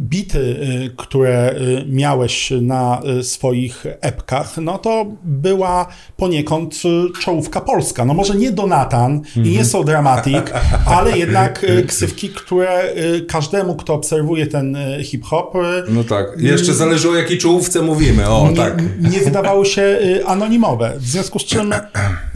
[0.00, 5.86] bity, y, które y, miałeś na y, swoich epkach, no to była
[6.16, 6.82] poniekąd
[7.20, 8.04] czołówka polska.
[8.04, 10.44] No może nie Donatan i nie So Dramatic,
[10.96, 12.94] ale jednak ksywki, które
[13.28, 15.54] każdemu, kto obserwuje ten hip-hop,
[15.88, 16.26] No tak.
[16.36, 18.28] Jeszcze zależy o jakiej czołówce mówimy.
[18.28, 18.82] O, nie, tak.
[19.00, 20.92] nie wydawały się anonimowe.
[20.98, 21.74] W związku z czym,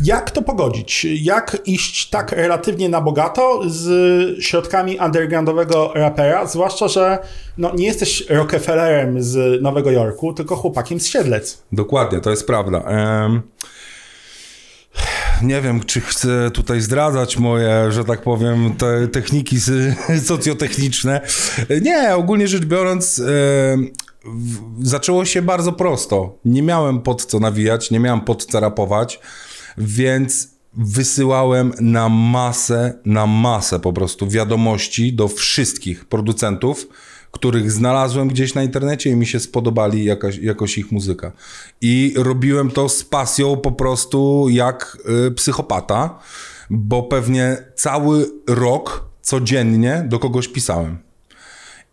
[0.05, 1.07] jak to pogodzić?
[1.23, 7.19] Jak iść tak relatywnie na bogato z środkami undergroundowego rapera, zwłaszcza, że
[7.59, 11.63] no, nie jesteś Rockefellerem z Nowego Jorku, tylko chłopakiem z Siedlec.
[11.73, 12.79] Dokładnie, to jest prawda.
[12.79, 13.43] Em,
[15.43, 19.57] nie wiem, czy chcę tutaj zdradzać moje, że tak powiem, te techniki
[20.29, 21.21] socjotechniczne.
[21.83, 23.23] Nie, ogólnie rzecz biorąc,
[24.83, 26.39] zaczęło się bardzo prosto.
[26.45, 29.21] Nie miałem pod co nawijać, nie miałem pod co rapować,
[29.79, 36.87] więc wysyłałem na masę, na masę po prostu wiadomości do wszystkich producentów,
[37.35, 41.33] których znalazłem gdzieś na internecie i mi się spodobali jakaś, jakoś ich muzyka.
[41.81, 46.19] I robiłem to z pasją po prostu jak y, psychopata,
[46.71, 50.99] bo pewnie cały rok codziennie do kogoś pisałem.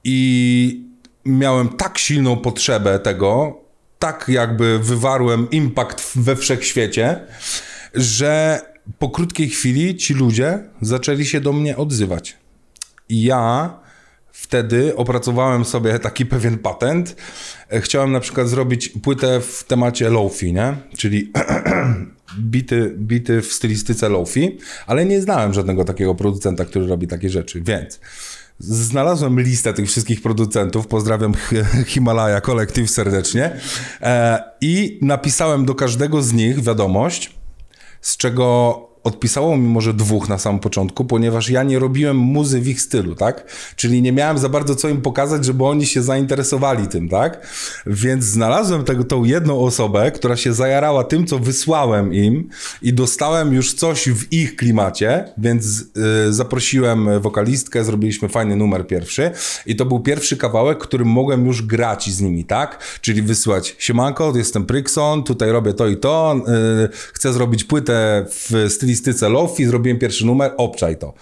[0.04, 0.86] I
[1.26, 3.60] miałem tak silną potrzebę tego,
[4.00, 7.20] tak jakby wywarłem impact we wszechświecie,
[7.94, 8.62] że
[9.00, 12.38] po krótkiej chwili ci ludzie zaczęli się do mnie odzywać.
[13.10, 13.74] I ja
[14.52, 17.16] wtedy opracowałem sobie taki pewien patent.
[17.70, 20.74] E, Chciałem na przykład zrobić płytę w temacie lofi, nie?
[20.98, 21.32] Czyli
[22.52, 27.62] bity, bity w stylistyce lofi, ale nie znałem żadnego takiego producenta, który robi takie rzeczy,
[27.62, 28.00] więc
[28.60, 33.52] znalazłem listę tych wszystkich producentów, pozdrawiam Hi- Himalaya Collective serdecznie
[34.02, 37.36] e, i napisałem do każdego z nich wiadomość,
[38.02, 42.68] z czego odpisało mi może dwóch na samym początku, ponieważ ja nie robiłem muzy w
[42.68, 43.46] ich stylu, tak?
[43.76, 47.48] Czyli nie miałem za bardzo co im pokazać, żeby oni się zainteresowali tym, tak?
[47.86, 52.50] Więc znalazłem tego, tą jedną osobę, która się zajarała tym, co wysłałem im
[52.82, 55.84] i dostałem już coś w ich klimacie, więc
[56.28, 59.32] y, zaprosiłem wokalistkę, zrobiliśmy fajny numer pierwszy
[59.66, 62.84] i to był pierwszy kawałek, którym mogłem już grać z nimi, tak?
[63.02, 66.36] Czyli wysłać, siemanko, jestem Prykson, tutaj robię to i to,
[66.86, 71.14] y, chcę zrobić płytę w stylistyce lofi, zrobiłem pierwszy numer, obczaj to.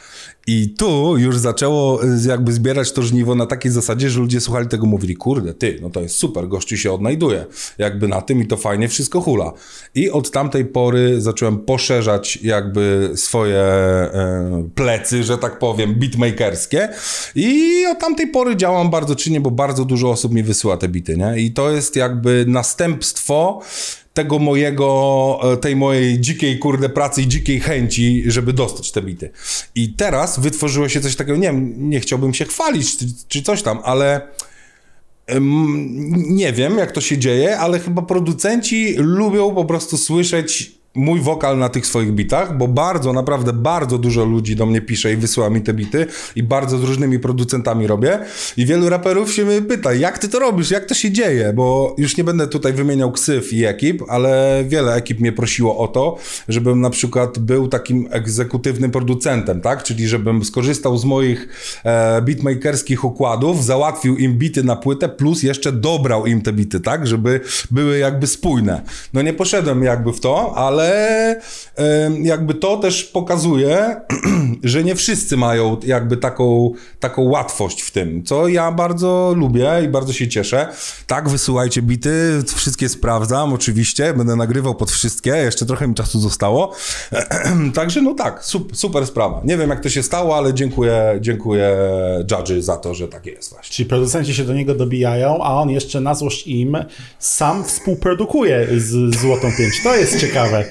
[0.48, 4.68] I tu już zaczęło y, jakby zbierać to żniwo na takiej zasadzie, że ludzie słuchali
[4.68, 7.46] tego, mówili, kurde, ty, no to jest super, gościu się odnajduje,
[7.78, 9.54] jakby na tym i to fajnie wszystko hula.
[9.96, 16.90] I od tamtej pory zacząłem poszerzać jakby swoje e, plecy, że tak powiem, beatmakerskie
[17.36, 21.18] i od tamtej pory działam bardzo czynnie, bo bardzo dużo osób mi wysyła te bity,
[21.18, 21.40] nie?
[21.40, 23.62] I to jest jakby następstwo
[24.14, 29.30] tego mojego, e, tej mojej dzikiej, kurde, pracy i dzikiej chęci, żeby dostać te bity.
[29.76, 33.62] I teraz wytworzyło się coś takiego, nie wiem, nie chciałbym się chwalić, czy, czy coś
[33.62, 34.22] tam, ale
[36.12, 41.58] nie wiem, jak to się dzieje, ale chyba producenci lubią po prostu słyszeć mój wokal
[41.58, 45.50] na tych swoich bitach, bo bardzo, naprawdę bardzo dużo ludzi do mnie pisze i wysyła
[45.50, 48.20] mi te bity i bardzo z różnymi producentami robię.
[48.58, 51.96] I wielu raperów się mnie pyta, jak ty to robisz, jak to się dzieje, bo
[51.98, 56.18] już nie będę tutaj wymieniał ksyw i ekip, ale wiele ekip mnie prosiło o to,
[56.48, 61.48] żebym na przykład był takim egzekutywnym producentem, tak, czyli żebym skorzystał z moich
[61.84, 67.08] e, beatmakerskich układów, załatwił im bity na płytę, plus jeszcze dobrał im te bity, tak,
[67.08, 68.82] żeby były jakby spójne.
[69.14, 70.89] No nie poszedłem jakby w to, ale
[71.76, 74.02] em, jakby to też pokazuje,
[74.64, 79.88] że nie wszyscy mają jakby taką, taką łatwość w tym, co ja bardzo lubię i
[79.88, 80.68] bardzo się cieszę.
[81.08, 86.76] Tak, wysyłajcie bity, wszystkie sprawdzam oczywiście, będę nagrywał pod wszystkie, jeszcze trochę mi czasu zostało.
[87.74, 89.42] Także no tak, super, sprawa.
[89.46, 91.78] Nie wiem jak to się stało, ale dziękuję, dziękuję
[92.32, 93.76] Judgy za to, że tak jest właśnie.
[93.76, 96.78] Czyli producenci się do niego dobijają, a on jeszcze na złość im
[97.20, 99.84] sam współprodukuje z Złotą 5.
[99.84, 100.66] To jest ciekawe.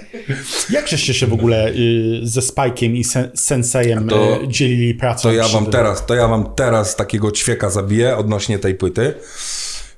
[0.71, 5.23] Jak żeście się w ogóle y, ze Spike'iem i sen, Sensejem To- y, dzielili pracę?
[5.23, 5.73] To ja wam tym?
[5.73, 9.15] teraz, to ja wam teraz takiego ćwieka zabiję odnośnie tej płyty.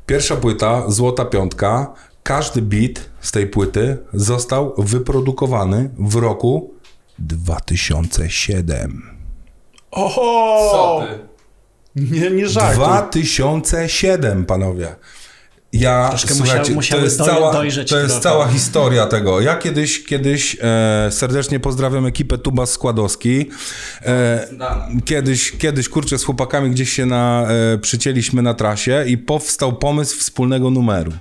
[0.07, 6.75] Pierwsza płyta, Złota Piątka, każdy beat z tej płyty został wyprodukowany w roku
[7.19, 9.03] 2007.
[9.91, 11.05] Oho!
[11.97, 12.85] Nie, nie żartuj.
[12.85, 14.89] 2007, panowie.
[15.73, 17.53] Ja, Troszkę słuchajcie, musiały to jest, doj- cała,
[17.89, 19.41] to jest cała historia tego.
[19.41, 23.51] Ja kiedyś, kiedyś e, serdecznie pozdrawiam ekipę Tubas Składowski.
[24.03, 24.49] E,
[25.05, 30.19] kiedyś, kiedyś, kurczę, z chłopakami gdzieś się na, e, przycięliśmy na trasie i powstał pomysł
[30.19, 31.13] wspólnego numeru.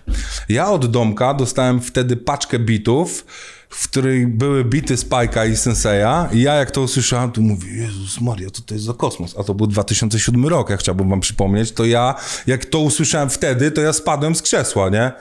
[0.49, 3.25] Ja od Domka dostałem wtedy paczkę bitów,
[3.69, 8.21] w której były bity Spike'a i Senseja i ja jak to usłyszałem, to mówię, Jezus
[8.21, 9.35] Maria, co to jest za kosmos?
[9.39, 12.15] A to był 2007 rok, jak chciałbym wam przypomnieć, to ja,
[12.47, 15.11] jak to usłyszałem wtedy, to ja spadłem z krzesła, nie?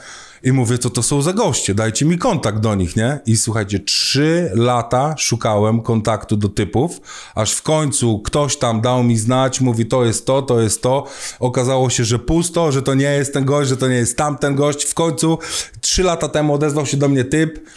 [0.43, 3.19] I mówię, co to są za goście, dajcie mi kontakt do nich, nie?
[3.27, 7.01] I słuchajcie, trzy lata szukałem kontaktu do typów,
[7.35, 11.07] aż w końcu ktoś tam dał mi znać, mówi, to jest to, to jest to.
[11.41, 14.55] Okazało się, że pusto, że to nie jest ten gość, że to nie jest tamten
[14.55, 14.85] gość.
[14.85, 15.39] W końcu
[15.81, 17.69] trzy lata temu odezwał się do mnie typ,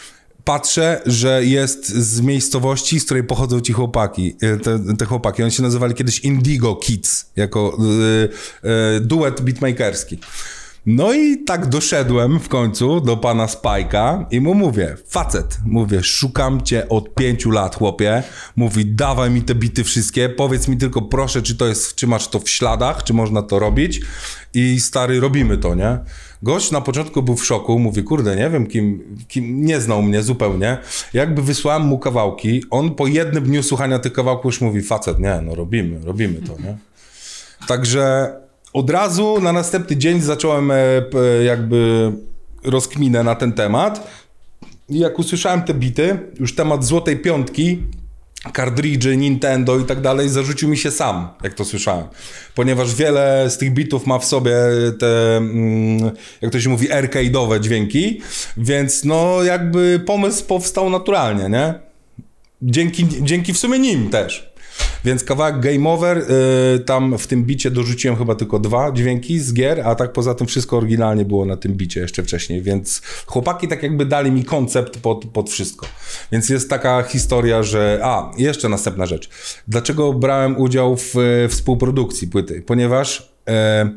[0.44, 5.42] patrzę, że jest z miejscowości, z której pochodzą ci chłopaki, e, te, te chłopaki.
[5.42, 7.78] Oni się nazywali kiedyś Indigo Kids, jako
[8.64, 10.18] y, y, duet beatmakerski.
[10.86, 16.62] No i tak doszedłem w końcu do pana Spajka i mu mówię, facet, mówię, szukam
[16.62, 18.22] cię od pięciu lat, chłopie.
[18.56, 22.28] Mówi, dawaj mi te bity wszystkie, powiedz mi tylko proszę, czy to jest, czy masz
[22.28, 24.00] to w śladach, czy można to robić.
[24.54, 25.98] I stary, robimy to, nie?
[26.42, 30.22] Gość na początku był w szoku, mówi, kurde, nie wiem kim, kim, nie znał mnie
[30.22, 30.78] zupełnie.
[31.12, 35.40] Jakby wysłałem mu kawałki, on po jednym dniu słuchania tych kawałków już mówi, facet, nie,
[35.42, 36.76] no robimy, robimy to, nie?
[37.66, 38.34] Także
[38.72, 40.74] od razu na następny dzień zacząłem e,
[41.44, 42.12] jakby
[42.64, 44.08] rozkminę na ten temat.
[44.88, 47.78] I jak usłyszałem te bity, już temat złotej piątki,
[48.52, 52.06] kartridży, Nintendo i tak dalej, zarzucił mi się sam, jak to słyszałem.
[52.54, 54.54] Ponieważ wiele z tych bitów ma w sobie
[54.98, 58.20] te, mm, jak to się mówi, arcade'owe dźwięki,
[58.56, 61.74] więc no jakby pomysł powstał naturalnie, nie?
[62.62, 64.51] Dzięki, dzięki w sumie nim też.
[65.04, 69.54] Więc kawałek Game Over, y, tam w tym bicie dorzuciłem chyba tylko dwa dźwięki z
[69.54, 73.68] gier, a tak poza tym wszystko oryginalnie było na tym bicie jeszcze wcześniej, więc chłopaki
[73.68, 75.86] tak jakby dali mi koncept pod, pod wszystko.
[76.32, 78.00] Więc jest taka historia, że...
[78.02, 79.28] A, jeszcze następna rzecz.
[79.68, 81.14] Dlaczego brałem udział w
[81.48, 82.62] współprodukcji płyty?
[82.66, 83.32] Ponieważ...
[83.48, 83.90] E,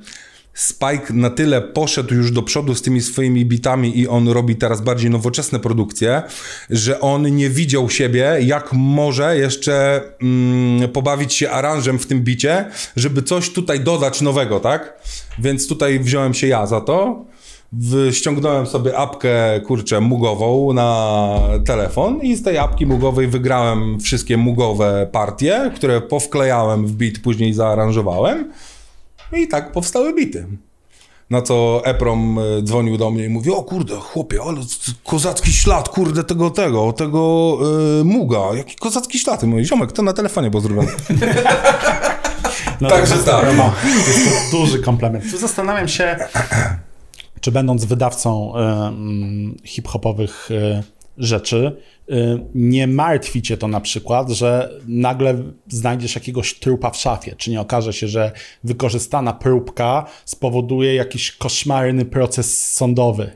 [0.55, 4.81] Spike na tyle poszedł już do przodu z tymi swoimi bitami i on robi teraz
[4.81, 6.23] bardziej nowoczesne produkcje,
[6.69, 12.65] że on nie widział siebie, jak może jeszcze mm, pobawić się aranżem w tym bicie,
[12.95, 14.99] żeby coś tutaj dodać nowego, tak?
[15.39, 17.25] Więc tutaj wziąłem się ja za to.
[18.11, 25.09] Ściągnąłem sobie apkę, kurczę, mugową na telefon i z tej apki mugowej wygrałem wszystkie mugowe
[25.11, 28.51] partie, które powklejałem w bit, później zaaranżowałem.
[29.33, 30.47] I tak powstały bity.
[31.29, 34.61] Na co Eprom e, dzwonił do mnie i mówi, o kurde, chłopie, ale
[35.03, 37.57] kozacki ślad, kurde, tego, tego, tego
[37.97, 39.43] yy, Muga, jaki kozacki ślad.
[39.43, 40.91] I mówi, ziomek, to na telefonie było zrobione.
[42.81, 43.57] No Także tak.
[43.57, 43.73] No,
[44.07, 45.31] jest to duży komplement.
[45.31, 46.17] Tu zastanawiam się,
[47.41, 50.83] czy będąc wydawcą y, hip-hopowych y,
[51.17, 51.71] rzeczy,
[52.09, 52.13] y,
[52.55, 57.61] nie martwi cię to na przykład, że nagle znajdziesz jakiegoś trupa w szafie, czy nie
[57.61, 58.31] okaże się, że
[58.63, 63.31] wykorzystana próbka spowoduje jakiś koszmarny proces sądowy,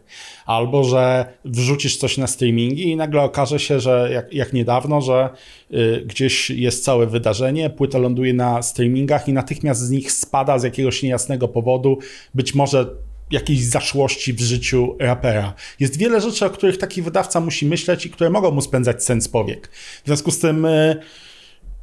[0.45, 5.29] albo że wrzucisz coś na streamingi i nagle okaże się, że jak, jak niedawno, że
[5.73, 10.63] y, gdzieś jest całe wydarzenie, płyta ląduje na streamingach i natychmiast z nich spada z
[10.63, 11.97] jakiegoś niejasnego powodu,
[12.33, 15.53] być może jakiejś zaszłości w życiu rapera.
[15.79, 19.27] Jest wiele rzeczy, o których taki wydawca musi myśleć i które mogą mu spędzać sens
[19.27, 19.69] powiek.
[20.03, 21.01] W związku z tym y,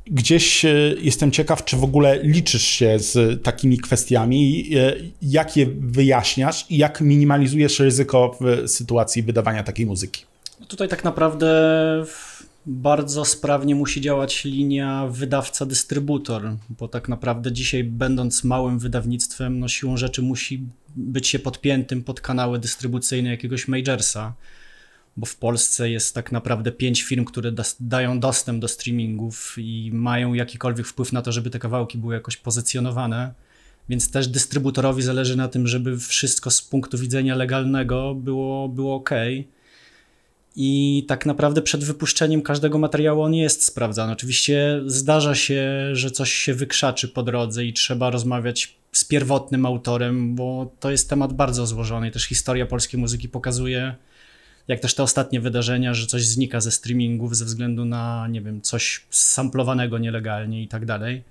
[0.06, 5.66] gdzieś y, jestem ciekaw, czy w ogóle liczysz się z takimi kwestiami, y, jak je
[5.80, 10.24] wyjaśniasz i jak minimalizujesz ryzyko w sytuacji wydawania takiej muzyki.
[10.68, 11.46] Tutaj tak naprawdę
[12.66, 19.96] bardzo sprawnie musi działać linia wydawca-dystrybutor, bo tak naprawdę dzisiaj, będąc małym wydawnictwem, no siłą
[19.96, 20.62] rzeczy musi
[20.96, 24.34] być się podpiętym pod kanały dystrybucyjne jakiegoś majorsa,
[25.16, 30.34] bo w Polsce jest tak naprawdę pięć firm, które dają dostęp do streamingów i mają
[30.34, 33.34] jakikolwiek wpływ na to, żeby te kawałki były jakoś pozycjonowane.
[33.88, 39.10] Więc też dystrybuutorowi zależy na tym, żeby wszystko z punktu widzenia legalnego było, było ok.
[40.56, 44.12] I tak naprawdę przed wypuszczeniem każdego materiału on jest sprawdzany.
[44.12, 50.34] Oczywiście zdarza się, że coś się wykrzaczy po drodze i trzeba rozmawiać z pierwotnym autorem,
[50.34, 52.10] bo to jest temat bardzo złożony.
[52.10, 53.94] Też historia polskiej muzyki pokazuje,
[54.68, 58.62] jak też te ostatnie wydarzenia, że coś znika ze streamingów ze względu na, nie wiem,
[58.62, 61.22] coś samplowanego nielegalnie i tak dalej.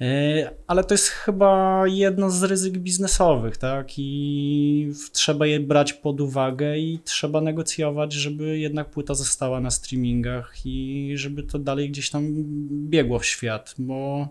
[0.00, 3.88] E, ale to jest chyba jedno z ryzyk biznesowych, tak?
[3.98, 10.54] I trzeba je brać pod uwagę i trzeba negocjować, żeby jednak płyta została na streamingach
[10.64, 12.26] i żeby to dalej gdzieś tam
[12.70, 14.28] biegło w świat, bo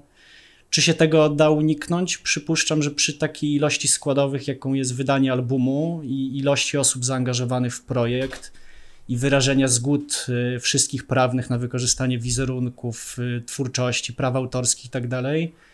[0.70, 2.18] czy się tego da uniknąć?
[2.18, 7.86] Przypuszczam, że przy takiej ilości składowych, jaką jest wydanie albumu i ilości osób zaangażowanych w
[7.86, 8.52] projekt
[9.10, 10.26] i wyrażenia zgód
[10.56, 15.66] y, wszystkich prawnych na wykorzystanie wizerunków, y, twórczości, praw autorskich itd., tak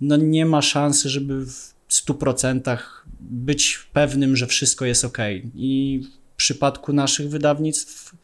[0.00, 2.78] no nie ma szansy, żeby w 100%
[3.20, 5.18] być pewnym, że wszystko jest ok.
[5.54, 6.02] I
[6.32, 8.14] w przypadku naszych wydawnictw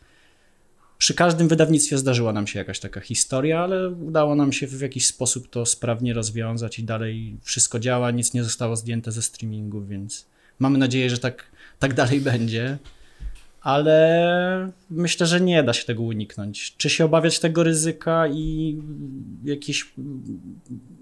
[0.99, 5.07] przy każdym wydawnictwie zdarzyła nam się jakaś taka historia, ale udało nam się w jakiś
[5.07, 10.27] sposób to sprawnie rozwiązać i dalej wszystko działa, nic nie zostało zdjęte ze streamingu, więc
[10.59, 11.45] mamy nadzieję, że tak,
[11.79, 12.79] tak dalej będzie.
[13.61, 16.77] Ale myślę, że nie da się tego uniknąć.
[16.77, 18.79] Czy się obawiać tego ryzyka i
[19.45, 19.93] jakieś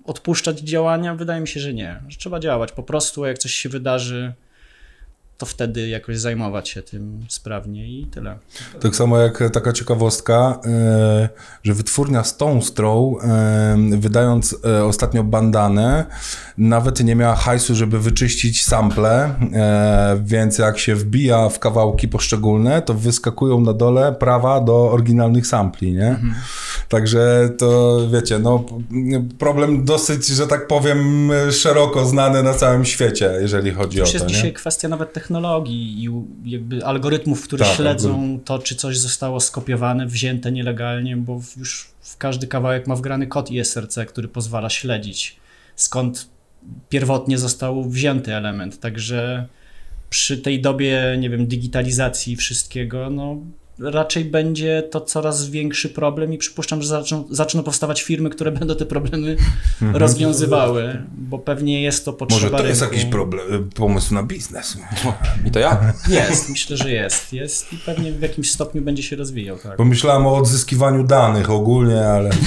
[0.04, 1.14] odpuszczać działania?
[1.14, 2.02] Wydaje mi się, że nie.
[2.08, 4.32] Że trzeba działać po prostu, jak coś się wydarzy,
[5.38, 8.38] to wtedy jakoś zajmować się tym sprawnie i tyle.
[8.80, 11.28] Tak samo jak taka ciekawostka, e,
[11.62, 16.04] że wytwórnia Stone Throw, e, wydając e, ostatnio bandanę,
[16.58, 19.34] nawet nie miała hajsu, żeby wyczyścić sample,
[20.22, 25.92] więc jak się wbija w kawałki poszczególne, to wyskakują na dole prawa do oryginalnych sampli,
[25.92, 26.08] nie?
[26.08, 26.34] Mhm.
[26.88, 28.64] Także to, wiecie, no
[29.38, 34.12] problem dosyć, że tak powiem, szeroko znany na całym świecie, jeżeli chodzi to o to,
[34.12, 34.34] jest nie?
[34.34, 36.10] dzisiaj kwestia nawet technologii i
[36.50, 42.16] jakby algorytmów, które tak, śledzą to, czy coś zostało skopiowane, wzięte nielegalnie, bo już w
[42.16, 45.36] każdy kawałek ma wgrany kod ISRC, który pozwala śledzić
[45.78, 46.28] skąd
[46.88, 48.80] pierwotnie został wzięty element.
[48.80, 49.46] Także
[50.10, 53.36] przy tej dobie, nie wiem, digitalizacji wszystkiego, no
[53.78, 58.74] raczej będzie to coraz większy problem i przypuszczam, że zaczną, zaczną powstawać firmy, które będą
[58.74, 59.36] te problemy
[59.82, 59.96] mhm.
[59.96, 62.96] rozwiązywały, bo pewnie jest to potrzeba Może to jest rynku.
[62.96, 64.78] jakiś problem, pomysł na biznes.
[65.46, 65.92] I to ja?
[66.08, 67.32] Jest, myślę, że jest.
[67.32, 69.58] Jest i pewnie w jakimś stopniu będzie się rozwijał.
[69.58, 69.76] Tak.
[69.76, 72.30] Pomyślałem o odzyskiwaniu danych ogólnie, ale...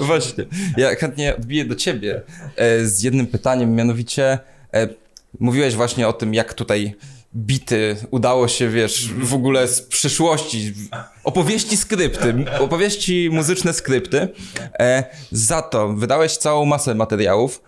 [0.00, 0.44] No właśnie,
[0.76, 2.22] ja chętnie odbiję do ciebie
[2.56, 4.38] e, z jednym pytaniem, mianowicie
[4.74, 4.88] e,
[5.40, 6.94] mówiłeś właśnie o tym, jak tutaj
[7.36, 10.74] bity, udało się, wiesz, w ogóle z przyszłości,
[11.24, 14.28] opowieści skrypty, opowieści muzyczne skrypty.
[14.78, 17.62] E, za to wydałeś całą masę materiałów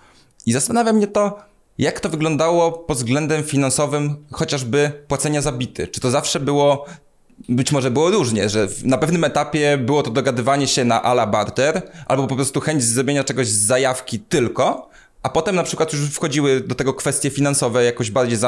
[0.46, 1.38] i zastanawia mnie to,
[1.78, 5.88] jak to wyglądało pod względem finansowym, chociażby płacenia za bity.
[5.88, 6.86] Czy to zawsze było
[7.48, 11.82] być może było różnie, że na pewnym etapie było to dogadywanie się na ala barter,
[12.06, 14.88] albo po prostu chęć zrobienia czegoś z zajawki tylko,
[15.26, 18.38] a potem na przykład już wchodziły do tego kwestie finansowe jakoś bardziej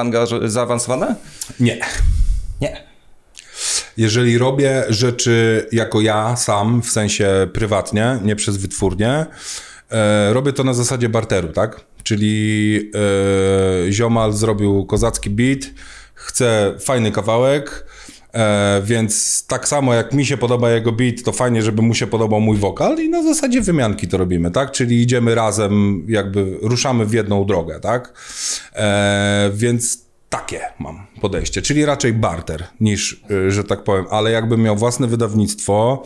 [0.45, 1.15] zaawansowane?
[1.61, 1.79] Nie.
[2.61, 2.85] Nie.
[3.97, 9.27] Jeżeli robię rzeczy jako ja sam, w sensie prywatnie, nie przez wytwórnię,
[9.91, 11.81] e, robię to na zasadzie barteru, tak?
[12.03, 12.91] Czyli
[13.89, 15.61] e, ziomal zrobił kozacki beat,
[16.15, 17.87] chce fajny kawałek,
[18.35, 22.07] E, więc tak samo jak mi się podoba jego beat, to fajnie, żeby mu się
[22.07, 24.71] podobał mój wokal i na zasadzie wymianki to robimy, tak?
[24.71, 28.13] Czyli idziemy razem, jakby ruszamy w jedną drogę, tak?
[28.75, 34.63] E, więc takie mam podejście, czyli raczej barter niż, y, że tak powiem, ale jakbym
[34.63, 36.03] miał własne wydawnictwo,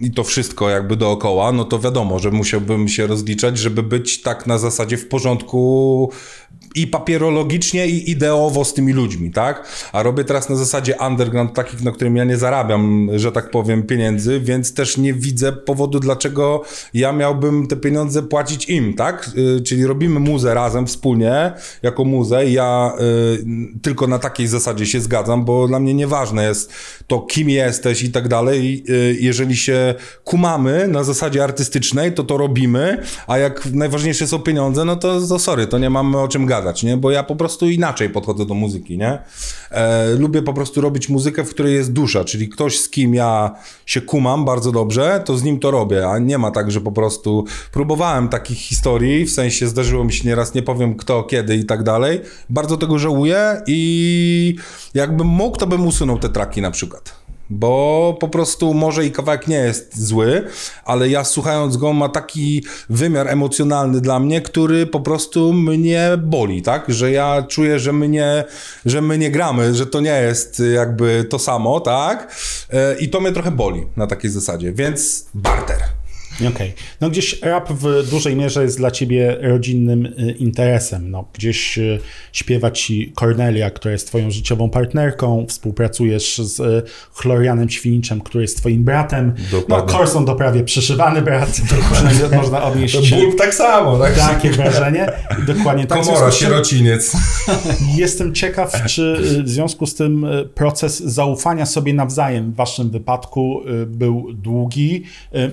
[0.00, 4.46] i to wszystko jakby dookoła, no to wiadomo, że musiałbym się rozliczać, żeby być tak
[4.46, 6.10] na zasadzie w porządku
[6.74, 9.68] i papierologicznie, i ideowo z tymi ludźmi, tak?
[9.92, 13.82] A robię teraz na zasadzie underground, takich, na którym ja nie zarabiam, że tak powiem,
[13.82, 16.62] pieniędzy, więc też nie widzę powodu, dlaczego
[16.94, 19.30] ja miałbym te pieniądze płacić im, tak?
[19.34, 23.44] Yy, czyli robimy muzę razem, wspólnie, jako muzę ja yy,
[23.82, 26.72] tylko na takiej zasadzie się zgadzam, bo dla mnie nieważne jest
[27.06, 28.84] to, kim jesteś i tak dalej.
[28.88, 29.87] Yy, jeżeli się
[30.24, 35.38] kumamy na zasadzie artystycznej, to to robimy, a jak najważniejsze są pieniądze, no to, to
[35.38, 36.96] sorry, to nie mamy o czym gadać nie?
[36.96, 39.18] Bo ja po prostu inaczej podchodzę do muzyki, nie?
[39.70, 43.54] E, lubię po prostu robić muzykę, w której jest dusza, czyli ktoś, z kim ja
[43.86, 46.92] się kumam bardzo dobrze, to z nim to robię, a nie ma tak, że po
[46.92, 51.64] prostu próbowałem takich historii, w sensie zdarzyło mi się nieraz, nie powiem kto, kiedy i
[51.64, 52.20] tak dalej.
[52.50, 54.56] Bardzo tego żałuję i
[54.94, 59.48] jakbym mógł, to bym usunął te traki na przykład bo po prostu może i kawałek
[59.48, 60.44] nie jest zły,
[60.84, 66.62] ale ja słuchając go ma taki wymiar emocjonalny dla mnie, który po prostu mnie boli,
[66.62, 66.84] tak?
[66.88, 68.44] Że ja czuję, że my nie,
[68.86, 72.36] że my nie gramy, że to nie jest jakby to samo, tak?
[72.72, 75.87] E, I to mnie trochę boli na takiej zasadzie, więc barter.
[76.40, 76.50] Okej.
[76.50, 76.72] Okay.
[77.00, 81.10] No gdzieś rap w dużej mierze jest dla ciebie rodzinnym y, interesem.
[81.10, 81.98] No, gdzieś y,
[82.32, 86.82] śpiewa ci Cornelia, która jest twoją życiową partnerką, współpracujesz z y,
[87.12, 89.34] Chlorianem Świniczem, który jest twoim bratem.
[89.52, 89.92] No, Dokładnie.
[89.92, 91.60] No, Corson to prawie przyszywany brat,
[92.36, 93.10] można odnieść.
[93.14, 94.14] Ból tak samo, tak?
[94.14, 95.12] Takie wrażenie.
[95.46, 96.02] Dokładnie tak.
[96.02, 97.12] Komora, sierociniec.
[97.96, 104.32] Jestem ciekaw, czy w związku z tym proces zaufania sobie nawzajem w waszym wypadku był
[104.32, 105.02] długi,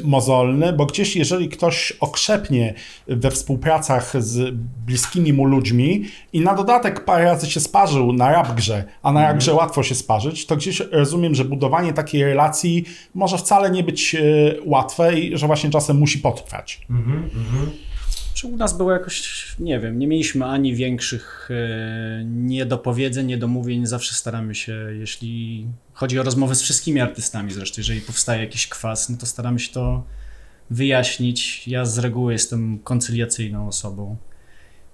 [0.04, 2.74] mozolny, bo gdzieś jeżeli ktoś okrzepnie
[3.08, 4.56] we współpracach z
[4.86, 9.22] bliskimi mu ludźmi i na dodatek parę razy się sparzył na rap grze, a na
[9.22, 9.64] rap grze mm.
[9.64, 14.20] łatwo się sparzyć, to gdzieś rozumiem, że budowanie takiej relacji może wcale nie być e,
[14.66, 16.82] łatwe i że właśnie czasem musi potrwać.
[16.90, 17.86] Mm -hmm.
[18.36, 23.86] Czy u nas było jakoś, nie wiem, nie mieliśmy ani większych e, niedopowiedzeń, niedomówień.
[23.86, 29.10] Zawsze staramy się, jeśli chodzi o rozmowy z wszystkimi artystami zresztą, jeżeli powstaje jakiś kwas,
[29.10, 30.04] no to staramy się to
[30.70, 31.68] wyjaśnić.
[31.68, 34.18] Ja z reguły jestem koncyliacyjną osobą.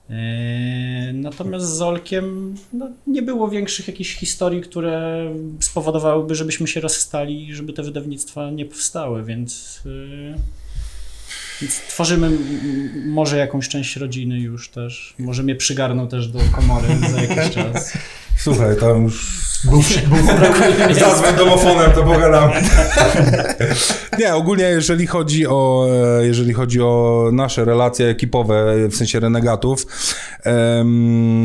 [0.10, 5.26] E, natomiast z Olkiem no, nie było większych jakichś historii, które
[5.60, 10.38] spowodowałyby, żebyśmy się rozstali i żeby te wydawnictwa nie powstały, więc, e,
[11.62, 12.30] więc tworzymy
[13.06, 15.16] może jakąś część rodziny już też.
[15.20, 17.98] Może mnie przygarną też do komory za jakiś czas.
[18.44, 22.52] Słuchaj, tam już Był, był, Zadzwoń domofonem, to pogadam.
[24.20, 25.88] Nie, ogólnie jeżeli chodzi o,
[26.20, 29.86] e, jeżeli chodzi o nasze relacje ekipowe, w sensie renegatów,
[30.44, 31.44] em,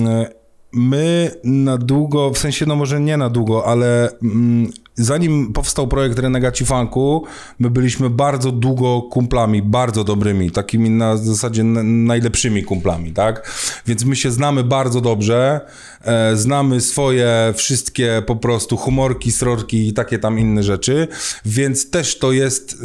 [0.76, 6.18] my na długo, w sensie no może nie na długo, ale mm, zanim powstał projekt
[6.18, 7.24] Renegaci Funku,
[7.58, 13.50] my byliśmy bardzo długo kumplami, bardzo dobrymi, takimi na zasadzie najlepszymi kumplami, tak?
[13.86, 15.60] Więc my się znamy bardzo dobrze,
[16.04, 21.08] e, znamy swoje wszystkie po prostu humorki, srorki i takie tam inne rzeczy,
[21.44, 22.76] więc też to jest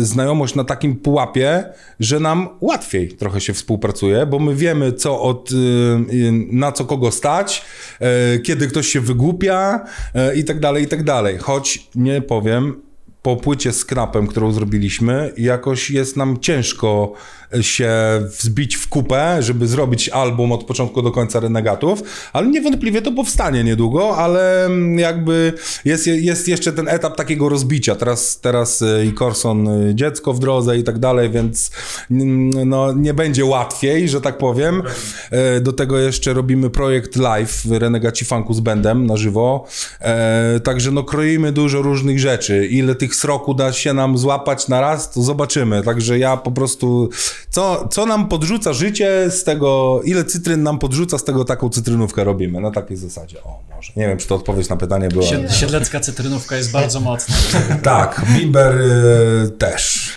[0.00, 1.64] y, znajomość na takim pułapie,
[2.00, 6.84] że nam łatwiej trochę się współpracuje, bo my wiemy co od, y, y, na co
[6.84, 7.64] kogo stać,
[8.00, 11.38] e, kiedy ktoś się wygłupia e, i tak dalej, i tak dalej.
[11.38, 12.86] Choć nie powiem,
[13.22, 17.12] po płycie z Knapem, którą zrobiliśmy, jakoś jest nam ciężko
[17.60, 17.90] się
[18.38, 23.64] wzbić w kupę, żeby zrobić album od początku do końca Renegatów, ale niewątpliwie to powstanie
[23.64, 25.52] niedługo, ale jakby
[25.84, 27.94] jest, jest jeszcze ten etap takiego rozbicia.
[27.94, 31.70] Teraz, teraz i Corson y, dziecko w drodze i tak dalej, więc
[32.10, 34.82] mm, no, nie będzie łatwiej, że tak powiem.
[35.30, 39.66] E, Do tego jeszcze robimy projekt live Renegaci Funku z bandem na żywo,
[40.00, 42.66] E, także no kroimy dużo różnych rzeczy.
[42.66, 45.82] Ile tych sroku da się nam złapać na raz, to zobaczymy.
[45.82, 47.08] Także ja po prostu,
[47.50, 52.24] co, co nam podrzuca życie z tego, ile cytryn nam podrzuca, z tego taką cytrynówkę
[52.24, 52.60] robimy.
[52.60, 53.42] Na takiej zasadzie.
[53.44, 53.92] O, może.
[53.96, 55.24] Nie wiem, czy to odpowiedź na pytanie była.
[55.24, 57.34] Sied- Siedlecka cytrynówka jest bardzo mocna.
[57.82, 60.08] Tak, Bimber y, też.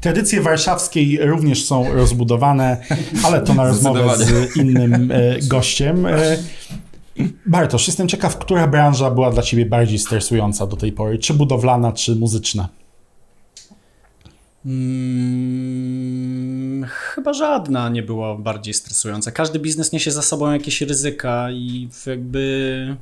[0.00, 2.76] Tradycje warszawskiej również są rozbudowane,
[3.24, 6.06] ale to na rozmowę z innym e, gościem.
[6.06, 6.36] E,
[7.46, 11.18] Bartosz, jestem ciekaw, która branża była dla ciebie bardziej stresująca do tej pory?
[11.18, 12.68] Czy budowlana, czy muzyczna?
[14.66, 16.54] Mm,
[16.84, 19.30] chyba żadna nie była bardziej stresująca.
[19.30, 22.96] Każdy biznes niesie za sobą jakieś ryzyka i jakby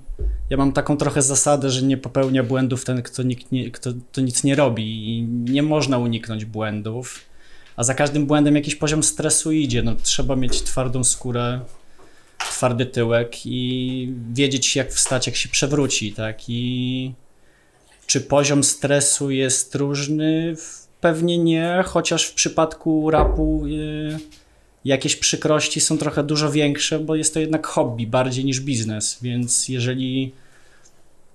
[0.51, 4.21] ja mam taką trochę zasadę, że nie popełnia błędów ten, kto, nikt nie, kto, kto
[4.21, 7.21] nic nie robi i nie można uniknąć błędów,
[7.77, 9.83] a za każdym błędem jakiś poziom stresu idzie.
[9.83, 11.61] No, trzeba mieć twardą skórę,
[12.39, 16.39] twardy tyłek i wiedzieć jak wstać, jak się przewróci, tak?
[16.49, 17.13] I
[18.07, 20.57] czy poziom stresu jest różny?
[21.03, 24.18] Pewnie nie, chociaż w przypadku rapu y,
[24.84, 29.68] jakieś przykrości są trochę dużo większe, bo jest to jednak hobby bardziej niż biznes, więc
[29.68, 30.32] jeżeli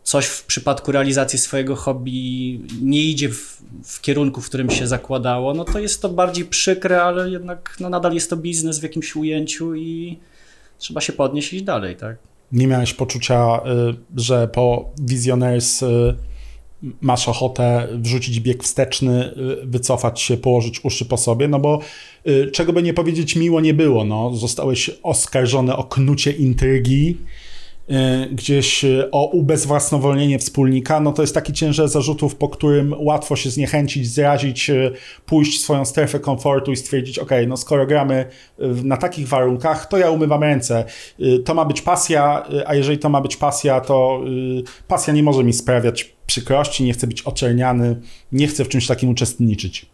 [0.04, 5.54] coś w przypadku realizacji swojego hobby nie idzie w, w kierunku, w którym się zakładało,
[5.54, 9.16] no to jest to bardziej przykre, ale jednak no, nadal jest to biznes w jakimś
[9.16, 10.18] ujęciu i
[10.78, 12.18] trzeba się podnieść iść dalej, tak?
[12.52, 16.16] Nie miałeś poczucia, y, że po Visionaries y,
[17.02, 21.80] masz ochotę wrzucić bieg wsteczny, y, wycofać się, położyć uszy po sobie, no bo
[22.28, 24.36] y, czego by nie powiedzieć, miło nie było, no.
[24.36, 27.18] Zostałeś oskarżony o knucie intrygi,
[28.32, 33.50] gdzieś y, o ubezwłasnowolnienie wspólnika, no to jest taki ciężar zarzutów, po którym łatwo się
[33.50, 34.92] zniechęcić, zrazić, y,
[35.26, 38.26] pójść swoją strefę komfortu i stwierdzić, ok, no skoro gramy
[38.84, 40.86] na takich warunkach, to ja umywam ręce.
[41.46, 44.22] To ma być pasja, a jeżeli to ma być pasja, to
[44.88, 49.10] pasja nie może mi sprawiać przykrości, nie chcę być oczerniany, nie chcę w czymś takim
[49.10, 49.86] uczestniczyć.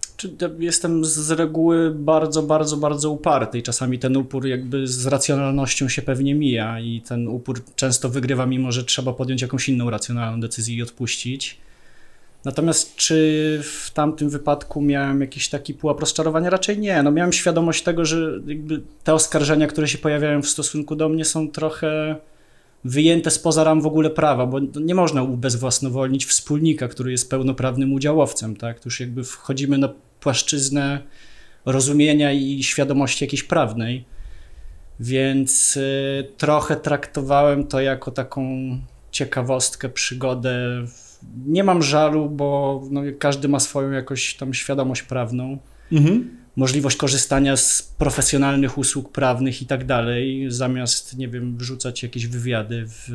[0.59, 6.01] Jestem z reguły bardzo, bardzo, bardzo uparty i czasami ten upór jakby z racjonalnością się
[6.01, 10.75] pewnie mija i ten upór często wygrywa, mimo że trzeba podjąć jakąś inną racjonalną decyzję
[10.75, 11.57] i odpuścić.
[12.45, 16.49] Natomiast czy w tamtym wypadku miałem jakiś taki pułap rozczarowania?
[16.49, 17.03] Raczej nie.
[17.03, 18.39] No miałem świadomość tego, że
[19.03, 22.15] te oskarżenia, które się pojawiają w stosunku do mnie są trochę
[22.85, 28.55] wyjęte spoza ram w ogóle prawa, bo nie można ubezwłasnowolnić wspólnika, który jest pełnoprawnym udziałowcem,
[28.55, 28.79] tak?
[28.79, 31.01] To już jakby wchodzimy na płaszczyznę
[31.65, 34.05] rozumienia i świadomości jakiejś prawnej.
[34.99, 38.47] Więc y, trochę traktowałem to jako taką
[39.11, 40.85] ciekawostkę, przygodę.
[41.45, 45.57] Nie mam żalu, bo no, każdy ma swoją jakoś tam świadomość prawną
[45.93, 46.37] Mhm.
[46.55, 52.83] Możliwość korzystania z profesjonalnych usług prawnych i tak dalej, zamiast, nie wiem, wrzucać jakieś wywiady
[52.87, 53.09] w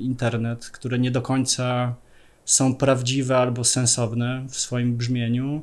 [0.00, 1.94] internet, które nie do końca
[2.44, 5.62] są prawdziwe albo sensowne w swoim brzmieniu.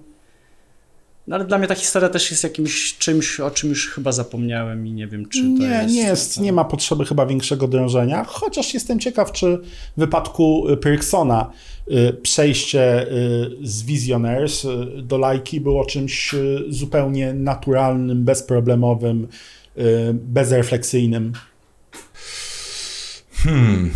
[1.27, 4.87] No ale dla mnie ta historia też jest jakimś czymś, o czym już chyba zapomniałem
[4.87, 5.93] i nie wiem, czy to Nie, jest...
[5.93, 9.57] nie jest, nie ma potrzeby chyba większego drążenia, chociaż jestem ciekaw, czy
[9.97, 11.51] w wypadku y, Pyrksona
[11.87, 14.67] y, przejście y, z Visionaires
[15.03, 16.35] do Lajki było czymś
[16.69, 19.27] zupełnie naturalnym, bezproblemowym,
[20.13, 21.33] bezrefleksyjnym.
[23.43, 23.91] Hmm,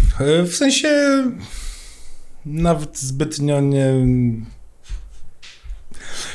[0.46, 0.90] w sensie
[2.46, 3.94] nawet zbytnio nie...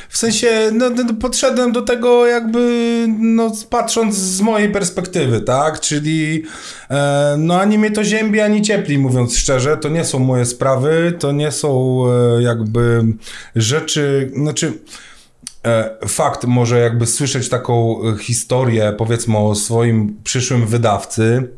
[0.09, 5.79] W sensie, no, no, podszedłem do tego jakby, no, patrząc z mojej perspektywy, tak?
[5.79, 6.43] Czyli,
[6.89, 9.77] e, no, ani mnie to ziębi, ani ciepli, mówiąc szczerze.
[9.77, 13.03] To nie są moje sprawy, to nie są e, jakby
[13.55, 14.73] rzeczy, znaczy...
[15.65, 21.49] E, fakt, może jakby słyszeć taką historię, powiedzmy o swoim przyszłym wydawcy,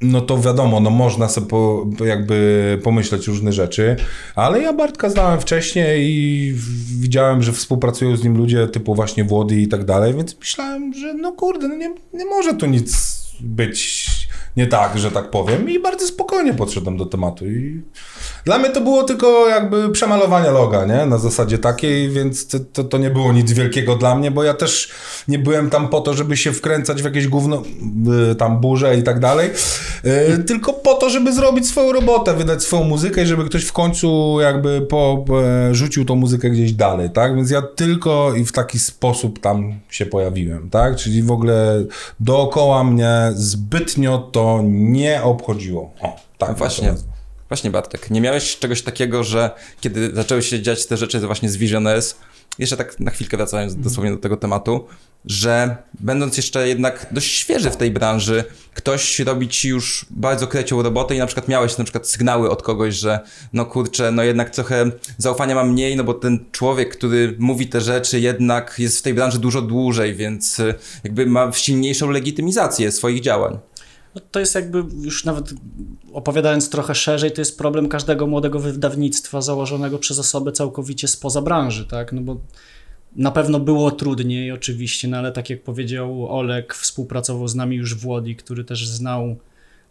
[0.00, 3.96] no to wiadomo, no można sobie po, jakby pomyśleć różne rzeczy,
[4.34, 6.54] ale ja Bartka znałem wcześniej i
[7.00, 11.14] widziałem, że współpracują z nim ludzie typu właśnie Włody i tak dalej, więc myślałem, że
[11.14, 14.08] no kurde, no nie, nie może tu nic być
[14.56, 17.82] nie tak, że tak powiem i bardzo spokojnie podszedłem do tematu i
[18.44, 21.06] dla mnie to było tylko jakby przemalowanie loga, nie?
[21.06, 24.90] Na zasadzie takiej, więc to, to, nie było nic wielkiego dla mnie, bo ja też
[25.28, 27.62] nie byłem tam po to, żeby się wkręcać w jakieś gówno,
[28.32, 29.50] y, tam burze i tak dalej,
[30.04, 33.72] y, tylko po to, żeby zrobić swoją robotę, wydać swoją muzykę i żeby ktoś w
[33.72, 35.24] końcu jakby po,
[35.68, 37.36] e, rzucił tą muzykę gdzieś dalej, tak?
[37.36, 40.96] Więc ja tylko i w taki sposób tam się pojawiłem, tak?
[40.96, 41.84] Czyli w ogóle
[42.20, 45.92] dookoła mnie zbytnio to nie obchodziło.
[46.00, 46.48] O, tak.
[46.48, 46.94] No właśnie,
[47.48, 51.56] właśnie Bartek, nie miałeś czegoś takiego, że kiedy zaczęły się dziać te rzeczy właśnie z
[51.56, 52.16] Visionaires,
[52.58, 54.84] jeszcze tak na chwilkę wracając dosłownie do tego tematu,
[55.24, 60.82] że będąc jeszcze jednak dość świeży w tej branży, ktoś robi ci już bardzo krecią
[60.82, 63.20] robotę i na przykład miałeś na przykład sygnały od kogoś, że
[63.52, 67.80] no kurczę, no jednak trochę zaufania mam mniej, no bo ten człowiek, który mówi te
[67.80, 70.74] rzeczy jednak jest w tej branży dużo dłużej, więc y,
[71.04, 73.58] jakby ma silniejszą legitymizację swoich działań.
[74.14, 75.54] No to jest jakby już nawet
[76.12, 81.86] opowiadając trochę szerzej, to jest problem każdego młodego wydawnictwa założonego przez osobę całkowicie spoza branży,
[81.86, 82.12] tak?
[82.12, 82.40] No bo
[83.16, 87.94] na pewno było trudniej oczywiście, no ale tak jak powiedział Olek, współpracował z nami już
[87.94, 89.36] Włodi, który też znał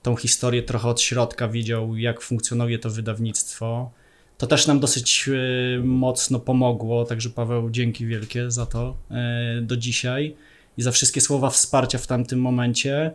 [0.02, 3.92] tą historię trochę od środka, wiedział jak funkcjonuje to wydawnictwo.
[4.38, 9.78] To też nam dosyć e, mocno pomogło, także Paweł, dzięki wielkie za to e, do
[9.78, 10.36] dzisiaj
[10.78, 13.12] i za wszystkie słowa wsparcia w tamtym momencie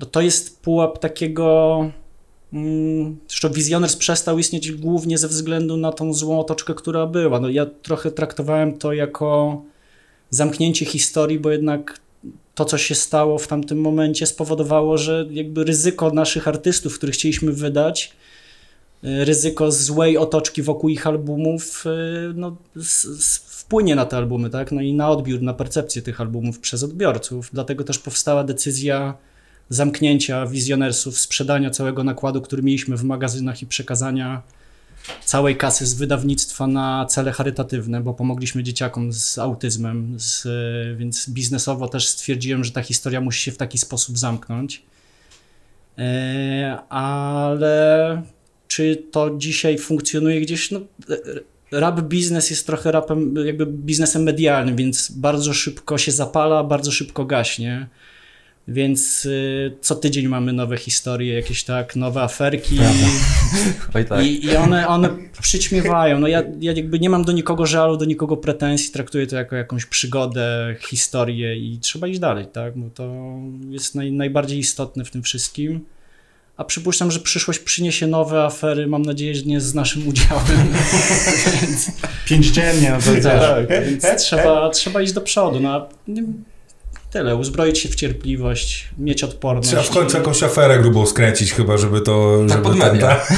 [0.00, 1.90] no to jest pułap takiego.
[2.52, 7.40] Mm, zresztą Visioners przestał istnieć głównie ze względu na tą złą otoczkę, która była.
[7.40, 9.62] No ja trochę traktowałem to jako
[10.30, 12.00] zamknięcie historii, bo jednak
[12.54, 17.52] to, co się stało w tamtym momencie, spowodowało, że jakby ryzyko naszych artystów, których chcieliśmy
[17.52, 18.12] wydać,
[19.04, 22.56] y, ryzyko złej otoczki wokół ich albumów, y, no,
[23.46, 24.72] wpłynie na te albumy, tak?
[24.72, 27.50] No i na odbiór, na percepcję tych albumów przez odbiorców.
[27.52, 29.14] Dlatego też powstała decyzja
[29.70, 34.42] zamknięcia wizjonersów, sprzedania całego nakładu, który mieliśmy w magazynach i przekazania
[35.24, 40.46] całej kasy z wydawnictwa na cele charytatywne, bo pomogliśmy dzieciakom z autyzmem, z,
[40.98, 44.82] więc biznesowo też stwierdziłem, że ta historia musi się w taki sposób zamknąć.
[45.98, 48.22] E, ale
[48.68, 50.70] czy to dzisiaj funkcjonuje gdzieś?
[50.70, 50.80] No,
[51.72, 57.24] rap biznes jest trochę rapem, jakby biznesem medialnym, więc bardzo szybko się zapala, bardzo szybko
[57.24, 57.88] gaśnie.
[58.68, 62.78] Więc y, co tydzień mamy nowe historie, jakieś tak, nowe aferki
[63.94, 64.24] Oj tak.
[64.24, 65.08] i, i one, one
[65.42, 66.20] przyćmiewają.
[66.20, 69.56] No ja, ja jakby nie mam do nikogo żalu, do nikogo pretensji, traktuję to jako
[69.56, 72.78] jakąś przygodę, historię i trzeba iść dalej, tak?
[72.78, 73.14] Bo to
[73.70, 75.84] jest naj, najbardziej istotne w tym wszystkim.
[76.56, 80.68] A przypuszczam, że przyszłość przyniesie nowe afery, mam nadzieję, że nie z naszym udziałem.
[81.60, 81.90] Więc,
[82.26, 85.60] Pięć dziennie, no to tak, więc trzeba, trzeba iść do przodu.
[85.60, 85.88] No,
[87.10, 89.68] tyle, uzbroić się w cierpliwość, mieć odporność.
[89.68, 92.44] Trzeba w końcu jakąś aferę grubą skręcić chyba, żeby to...
[92.48, 93.32] Tak żeby ten- tak.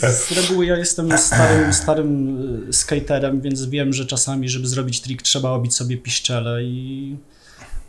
[0.12, 5.22] Z reguły ja jestem starym, starym y, skaterem, więc wiem, że czasami, żeby zrobić trik,
[5.22, 7.16] trzeba obić sobie piszczele i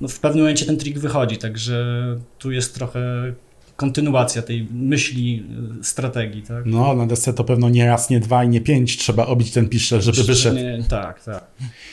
[0.01, 2.05] no, w pewnym momencie ten trik wychodzi, także
[2.39, 3.33] tu jest trochę
[3.76, 5.43] kontynuacja tej myśli,
[5.80, 6.65] y, strategii, tak?
[6.65, 9.69] No, na desce to pewno nie raz, nie dwa i nie pięć trzeba obić ten
[9.69, 10.55] piszczel, żeby wyszedł.
[10.55, 11.47] Nie, tak, tak.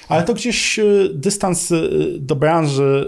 [0.09, 3.07] Ale to gdzieś y, dystans y, do branży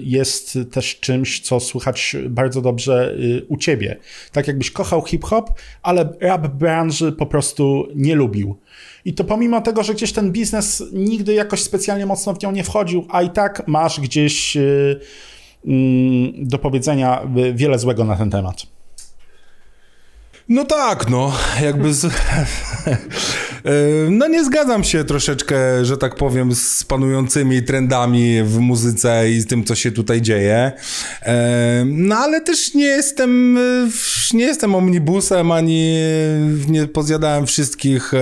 [0.00, 3.16] jest też czymś, co słychać bardzo dobrze
[3.48, 3.96] u ciebie.
[4.32, 5.50] Tak jakbyś kochał hip-hop,
[5.82, 8.56] ale rap branży po prostu nie lubił.
[9.04, 12.64] I to pomimo tego, że gdzieś ten biznes nigdy jakoś specjalnie mocno w nią nie
[12.64, 14.56] wchodził, a i tak masz gdzieś
[16.38, 18.66] do powiedzenia y, wiele złego na ten temat.
[20.50, 21.32] No tak, no,
[21.62, 22.06] jakby z...
[24.10, 29.46] no nie zgadzam się troszeczkę, że tak powiem, z panującymi trendami w muzyce i z
[29.46, 30.72] tym, co się tutaj dzieje.
[31.22, 33.58] E, no ale też nie jestem,
[34.34, 35.96] nie jestem omnibusem, ani
[36.68, 38.12] nie pozjadałem wszystkich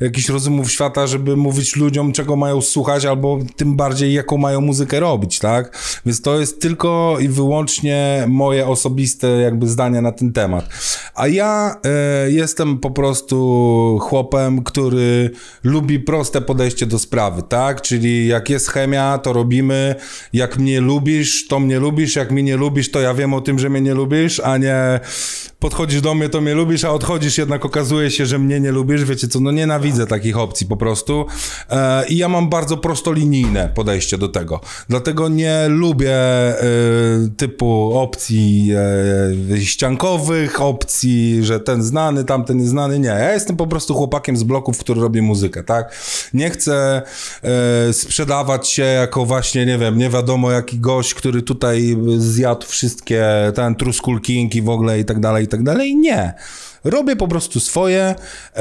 [0.00, 5.00] jakichś rozumów świata, żeby mówić ludziom, czego mają słuchać, albo tym bardziej, jaką mają muzykę
[5.00, 5.78] robić, tak?
[6.06, 10.68] Więc to jest tylko i wyłącznie moje osobiste jakby zdania na ten temat.
[11.14, 15.30] A ja e, jestem po prostu chłopem, który
[15.64, 17.82] lubi proste podejście do sprawy, tak?
[17.82, 19.94] Czyli jak jest chemia, to robimy.
[20.32, 22.16] Jak mnie lubisz, to mnie lubisz.
[22.16, 25.00] Jak mnie nie lubisz, to ja wiem o tym, że mnie nie lubisz, a nie
[25.58, 29.04] podchodzisz do mnie, to mnie lubisz, a odchodzisz, jednak okazuje się, że mnie nie lubisz.
[29.04, 31.26] Wiecie co, no nienawidzę takich opcji po prostu.
[31.70, 34.60] E, I ja mam bardzo prostolinijne podejście do tego.
[34.88, 36.64] Dlatego nie lubię e,
[37.36, 38.70] typu opcji
[39.52, 42.98] e, ściankowych, opcji, że ten znany, tamten jest znany.
[42.98, 45.94] Nie, ja jestem po prostu chłopakiem z bloków, który robi muzykę, tak?
[46.34, 47.02] Nie chcę
[47.92, 53.74] sprzedawać się jako właśnie, nie wiem, nie wiadomo jaki gość, który tutaj zjadł wszystkie, ten
[54.54, 55.96] i w ogóle i tak dalej, i tak dalej.
[55.96, 56.34] Nie.
[56.84, 58.14] Robię po prostu swoje,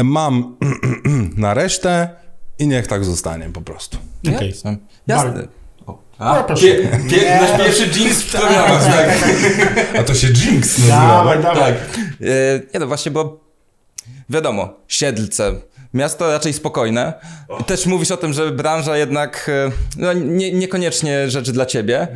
[0.03, 0.57] mam
[1.37, 2.09] na resztę
[2.59, 3.97] i niech tak zostanie po prostu.
[4.35, 4.49] Okej.
[4.49, 4.77] Jasne.
[5.07, 5.47] Jasne.
[5.87, 6.61] No, A, proszę.
[6.65, 9.29] pie, pie, nasz pierwszy jinx w programach, tak.
[9.99, 10.97] A to się Jinx nazywa.
[10.97, 11.73] Dawaj, dawaj.
[11.73, 11.99] Tak.
[12.21, 13.39] E, nie no właśnie, bo
[14.29, 15.53] wiadomo, Siedlce,
[15.93, 17.13] miasto raczej spokojne.
[17.67, 22.07] Też mówisz o tym, że branża jednak e, no, nie, niekoniecznie rzeczy dla ciebie.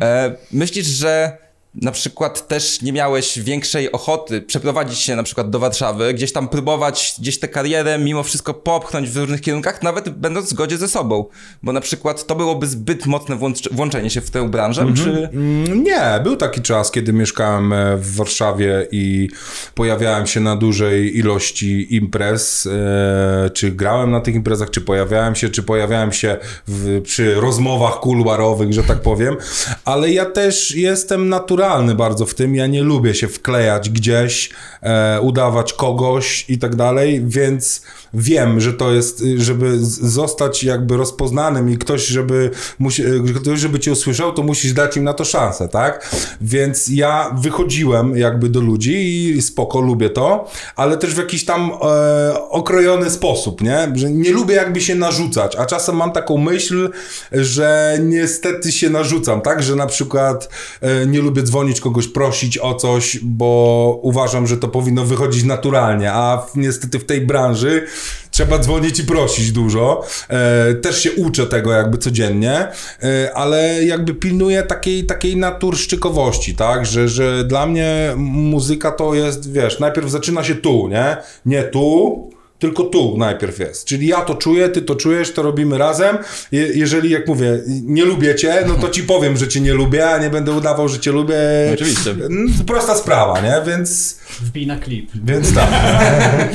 [0.00, 1.43] E, myślisz, że
[1.82, 6.48] na przykład też nie miałeś większej ochoty przeprowadzić się na przykład do Warszawy, gdzieś tam
[6.48, 10.88] próbować gdzieś tę karierę mimo wszystko popchnąć w różnych kierunkach, nawet będąc w zgodzie ze
[10.88, 11.24] sobą.
[11.62, 15.28] Bo na przykład to byłoby zbyt mocne włącz- włączenie się w tę branżę, czy...
[15.32, 19.28] Mm, Nie, był taki czas, kiedy mieszkałem e, w Warszawie i
[19.74, 25.48] pojawiałem się na dużej ilości imprez, e, czy grałem na tych imprezach, czy pojawiałem się,
[25.48, 26.36] czy pojawiałem się
[26.68, 29.36] w, przy rozmowach kuluarowych, że tak powiem,
[29.84, 31.63] ale ja też jestem naturalny
[31.94, 34.50] bardzo w tym, ja nie lubię się wklejać gdzieś,
[34.82, 37.82] e, udawać kogoś i tak dalej, więc
[38.14, 43.60] wiem, że to jest, y, żeby zostać jakby rozpoznanym i ktoś, żeby, musi, y, ktoś,
[43.60, 46.16] żeby cię usłyszał, to musisz dać im na to szansę, tak?
[46.40, 51.70] Więc ja wychodziłem jakby do ludzi i spoko, lubię to, ale też w jakiś tam
[51.82, 53.92] e, okrojony sposób, nie?
[53.94, 56.90] Że nie lubię jakby się narzucać, a czasem mam taką myśl,
[57.32, 59.62] że niestety się narzucam, tak?
[59.62, 60.48] Że na przykład
[60.80, 66.12] e, nie lubię dzwonić kogoś, prosić o coś, bo uważam, że to powinno wychodzić naturalnie,
[66.12, 67.86] a niestety w tej branży
[68.34, 70.06] trzeba dzwonić i prosić dużo.
[70.28, 72.68] E, też się uczę tego jakby codziennie,
[73.02, 76.86] e, ale jakby pilnuję takiej, takiej naturszczykowości, tak?
[76.86, 81.16] Że, że dla mnie muzyka to jest, wiesz, najpierw zaczyna się tu, nie?
[81.46, 83.84] Nie tu, tylko tu najpierw jest.
[83.84, 86.18] Czyli ja to czuję, ty to czujesz, to robimy razem.
[86.52, 90.10] Je, jeżeli, jak mówię, nie lubię cię, no to ci powiem, że cię nie lubię,
[90.10, 91.36] a nie będę udawał, że cię lubię.
[91.74, 92.10] Oczywiście.
[92.10, 93.54] Mm, Prosta sprawa, nie?
[93.66, 95.10] Więc, Wbij na klip.
[95.24, 95.68] więc tak.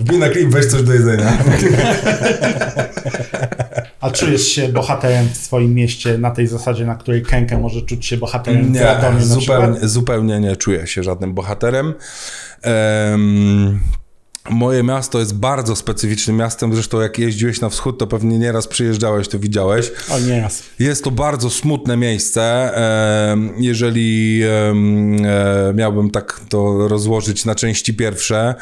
[0.00, 1.38] Wbij na klip, weź coś do jedzenia.
[4.00, 8.06] A czujesz się bohaterem w swoim mieście na tej zasadzie, na której Kenke może czuć
[8.06, 9.40] się bohaterem w Nie, Radomiu przykład?
[9.40, 11.94] zupełnie, zupełnie nie czuję się żadnym bohaterem.
[12.62, 13.80] Em,
[14.50, 19.28] moje miasto jest bardzo specyficznym miastem, zresztą jak jeździłeś na wschód, to pewnie nieraz przyjeżdżałeś,
[19.28, 19.92] to widziałeś.
[20.10, 20.62] O nie, raz.
[20.78, 22.72] Jest to bardzo smutne miejsce.
[23.58, 24.74] Jeżeli e,
[25.74, 28.54] miałbym tak to rozłożyć na części pierwsze,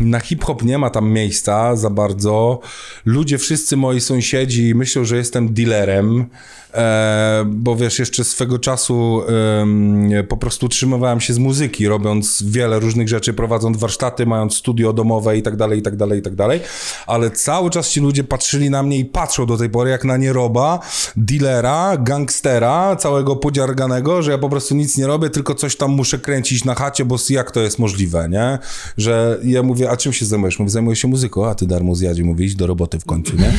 [0.00, 2.60] na hip-hop nie ma tam miejsca za bardzo.
[3.04, 6.26] Ludzie, wszyscy moi sąsiedzi myślą, że jestem dealerem.
[6.74, 9.22] E, bo wiesz, jeszcze swego czasu
[10.28, 15.36] po prostu utrzymywałem się z muzyki, robiąc wiele różnych rzeczy, prowadząc warsztaty, mając studio domowe
[15.36, 16.60] i tak dalej, i tak dalej, i tak dalej,
[17.06, 20.16] ale cały czas ci ludzie patrzyli na mnie i patrzą do tej pory jak na
[20.16, 20.80] nieroba,
[21.16, 26.18] dealera, gangstera, całego podziarganego, że ja po prostu nic nie robię, tylko coś tam muszę
[26.18, 28.58] kręcić na chacie, bo jak to jest możliwe, nie?
[28.96, 30.58] Że ja mówię, a czym się zajmujesz?
[30.58, 33.52] Mówię, zajmuję się muzyką, a ty darmo zjadzie, mówię, do roboty w końcu, nie?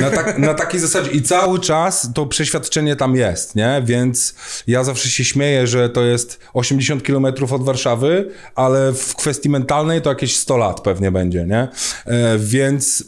[0.00, 3.82] Na, tak, na takiej zasadzie i cały czas to przeświadczenie tam jest, nie?
[3.84, 4.34] Więc
[4.66, 9.95] ja zawsze się śmieję, że to jest 80 km od Warszawy, ale w kwestii mentalnej
[10.00, 11.68] to jakieś 100 lat pewnie będzie, nie?
[12.06, 13.04] E, więc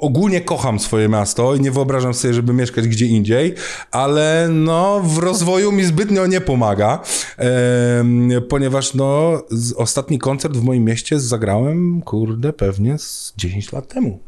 [0.00, 3.54] ogólnie kocham swoje miasto i nie wyobrażam sobie, żeby mieszkać gdzie indziej,
[3.90, 7.02] ale no w rozwoju mi zbytnio nie pomaga,
[8.48, 9.42] ponieważ no
[9.76, 14.18] ostatni koncert w moim mieście zagrałem, kurde, pewnie z 10 lat temu.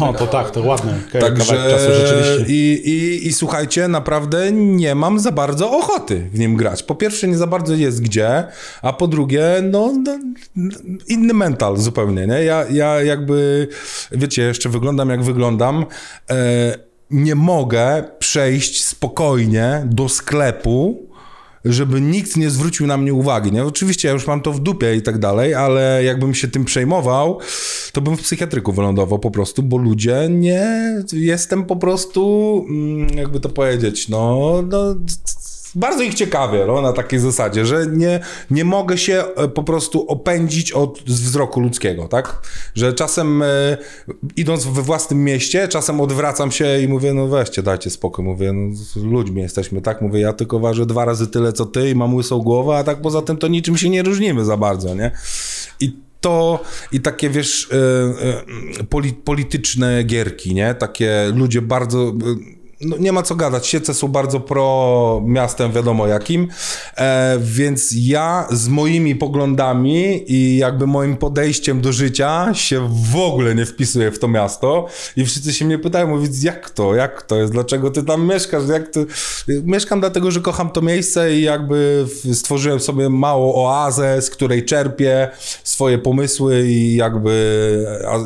[0.00, 1.00] No to tak, to ładne.
[1.20, 2.54] Także czasu rzeczywiście.
[2.54, 6.82] i, i, i słuchajcie, naprawdę nie mam za bardzo ochoty w nim grać.
[6.82, 8.44] Po pierwsze, nie za bardzo jest gdzie,
[8.82, 9.92] a po drugie, no,
[10.56, 10.76] no
[11.08, 12.44] inny mental zupełnie, nie?
[12.44, 13.68] Ja, ja jakby,
[14.12, 15.86] wiecie, jeszcze wyglądam jak wyglądam.
[16.30, 16.78] E,
[17.10, 21.06] nie mogę przejść spokojnie do sklepu,
[21.66, 23.64] żeby nikt nie zwrócił na mnie uwagi, nie?
[23.64, 27.38] Oczywiście ja już mam to w dupie i tak dalej, ale jakbym się tym przejmował,
[27.92, 30.66] to bym w psychiatryku wylądował po prostu, bo ludzie nie...
[31.12, 34.52] Jestem po prostu, mm, jakby to powiedzieć, no...
[34.68, 34.94] no
[35.76, 38.20] bardzo ich ciekawie, no, na takiej zasadzie, że nie,
[38.50, 42.42] nie mogę się e, po prostu opędzić od wzroku ludzkiego, tak?
[42.74, 43.46] Że czasem e,
[44.36, 48.76] idąc we własnym mieście, czasem odwracam się i mówię, no weźcie, dajcie spokój, mówię, no,
[49.02, 50.02] ludźmi jesteśmy, tak?
[50.02, 53.00] Mówię, ja tylko ważę dwa razy tyle, co ty i mam łysą głowę, a tak
[53.00, 55.10] poza tym to niczym się nie różnimy za bardzo, nie?
[55.80, 56.60] I to
[56.92, 57.68] i takie, wiesz,
[58.80, 60.74] e, poli, polityczne gierki, nie?
[60.74, 62.12] Takie ludzie bardzo...
[62.80, 66.48] no nie ma co gadać, Siece są bardzo pro miastem, wiadomo jakim,
[66.96, 73.54] e, więc ja z moimi poglądami i jakby moim podejściem do życia się w ogóle
[73.54, 74.86] nie wpisuję w to miasto.
[75.16, 78.68] I wszyscy się mnie pytają, mówią, jak to, jak to jest, dlaczego ty tam mieszkasz,
[78.68, 79.00] jak to...
[79.48, 85.28] Mieszkam dlatego, że kocham to miejsce i jakby stworzyłem sobie małą oazę, z której czerpię
[85.64, 88.18] swoje pomysły i jakby a,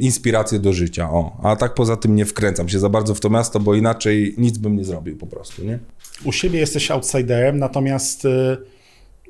[0.00, 1.36] inspiracje do życia, o.
[1.42, 4.58] A tak poza tym nie wkręcam się za bardzo w to miasto, bo inaczej nic
[4.58, 5.78] bym nie zrobił po prostu, nie?
[6.24, 8.56] U siebie jesteś outsiderem, natomiast y,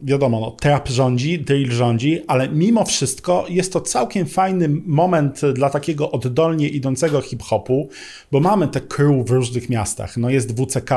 [0.02, 5.70] wiadomo, no, trap rządzi, drill rządzi, ale mimo wszystko jest to całkiem fajny moment dla
[5.70, 7.88] takiego oddolnie idącego hip-hopu,
[8.32, 10.16] bo mamy te crew w różnych miastach.
[10.16, 10.90] No jest WCK,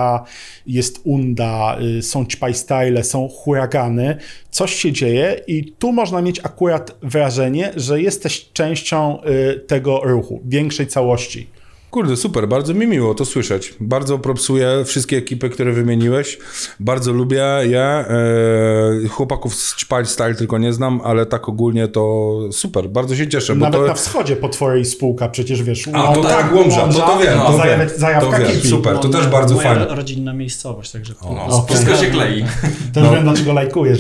[0.68, 4.18] jest Unda, y, są Ćpaj Style, są huragany,
[4.52, 10.42] coś się dzieje i tu można mieć akurat wrażenie, że jesteś częścią y, tego ruchu,
[10.46, 11.48] większej całości.
[11.92, 13.74] Kurde, super, bardzo mi miło to słyszeć.
[13.80, 16.38] Bardzo propsuję wszystkie ekipy, które wymieniłeś.
[16.80, 17.82] Bardzo lubię je.
[17.82, 23.28] E, chłopaków z Ćpaj Style tylko nie znam, ale tak ogólnie to super, bardzo się
[23.28, 23.56] cieszę.
[23.56, 23.88] Bo Nawet to...
[23.88, 25.88] na wschodzie po twojej spółka przecież wiesz.
[25.94, 29.28] A, to tak, Łomża, no to wiem, to wiem, Zajawka to wiem, super, to też
[29.28, 29.86] bardzo Moja fajne.
[29.86, 31.76] ro- rodzinna miejscowość, także tu O, Okej.
[31.76, 32.46] Wszystko się klei.
[32.94, 34.00] Też wiem, dlaczego lajkujesz.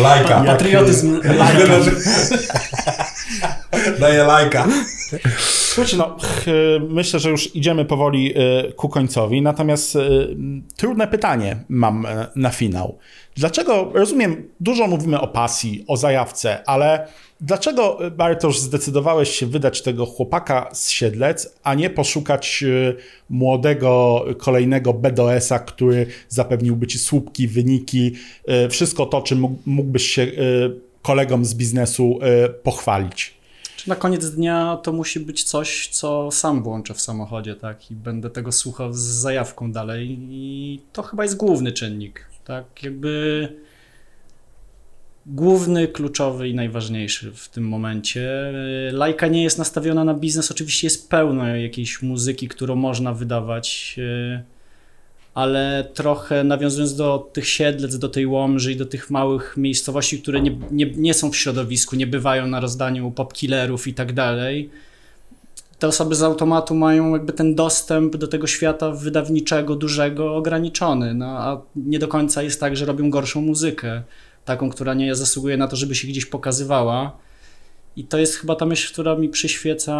[0.00, 0.44] Lajka.
[0.46, 1.74] patriotyzm Lajka.
[4.00, 4.66] Daję lajka.
[5.38, 6.44] Słuchajcie, no, ch,
[6.88, 8.34] myślę, że już idziemy powoli
[8.68, 10.00] y, ku końcowi, natomiast y,
[10.76, 12.98] trudne pytanie mam y, na finał.
[13.36, 17.06] Dlaczego, rozumiem, dużo mówimy o pasji, o zajawce, ale
[17.40, 22.96] dlaczego, y, Bartosz, zdecydowałeś się wydać tego chłopaka z Siedlec, a nie poszukać y,
[23.30, 28.12] młodego, kolejnego BDS-a, który zapewniłby ci słupki, wyniki,
[28.66, 30.30] y, wszystko to, czym mógł- mógłbyś się y,
[31.02, 33.34] kolegom z biznesu y, pochwalić?
[33.86, 37.90] Na koniec dnia to musi być coś, co sam włączę w samochodzie, tak?
[37.90, 40.18] I będę tego słuchał z zajawką dalej.
[40.20, 42.82] I to chyba jest główny czynnik, tak?
[42.82, 43.48] Jakby
[45.26, 48.52] główny, kluczowy i najważniejszy w tym momencie.
[48.92, 50.50] Lajka nie jest nastawiona na biznes.
[50.50, 54.53] Oczywiście jest pełno jakiejś muzyki, którą można wydawać, yy,
[55.34, 60.40] ale trochę nawiązując do tych siedlec, do tej Łomży i do tych małych miejscowości, które
[60.40, 64.70] nie, nie, nie są w środowisku, nie bywają na rozdaniu popkillerów i tak dalej,
[65.78, 71.26] te osoby z automatu mają jakby ten dostęp do tego świata wydawniczego, dużego, ograniczony, no,
[71.26, 74.02] a nie do końca jest tak, że robią gorszą muzykę,
[74.44, 77.16] taką, która nie zasługuje na to, żeby się gdzieś pokazywała.
[77.96, 79.94] I to jest chyba ta myśl, która mi przyświeca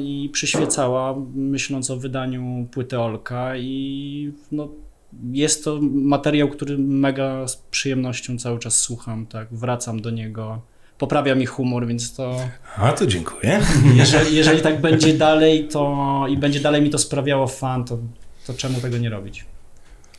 [0.00, 4.68] i przyświecała, myśląc o wydaniu płyty Olka i no,
[5.32, 10.60] jest to materiał, który mega z przyjemnością cały czas słucham, tak, wracam do niego,
[10.98, 12.36] poprawia mi humor, więc to
[12.76, 13.60] A to dziękuję.
[13.96, 17.98] jeżeli, jeżeli tak będzie dalej to i będzie dalej mi to sprawiało fan, to,
[18.46, 19.44] to czemu tego nie robić?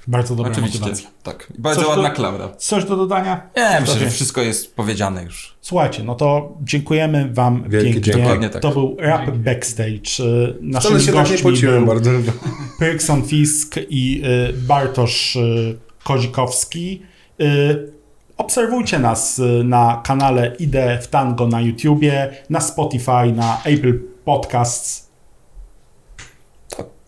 [0.07, 0.79] Bardzo dobra Oczywiście.
[0.79, 1.09] motywacja.
[1.23, 1.47] Tak.
[1.57, 2.49] Bardzo Coś ładna tu- klaura.
[2.57, 3.49] Coś do dodania?
[3.57, 5.55] Nie, myślę, że wszystko jest powiedziane już.
[5.61, 8.49] Słuchajcie, no to dziękujemy Wam Wielkie pięknie.
[8.49, 8.61] tak.
[8.61, 10.19] To był Rap Backstage.
[10.19, 12.11] Y, Naszym Wcale się tak nie pociłem bardzo.
[12.79, 17.01] Pyrkson Fisk i y, Bartosz y, Kozikowski.
[17.41, 17.93] Y,
[18.37, 25.09] Obserwujcie nas na kanale Idę w Tango na YouTubie, na Spotify, na Apple Podcasts.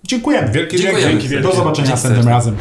[0.07, 0.51] Dziękujemy.
[0.51, 1.19] Wielkie Dziękujemy.
[1.21, 1.41] dzięki.
[1.41, 2.55] Do zobaczenia Dzięki następnym razem.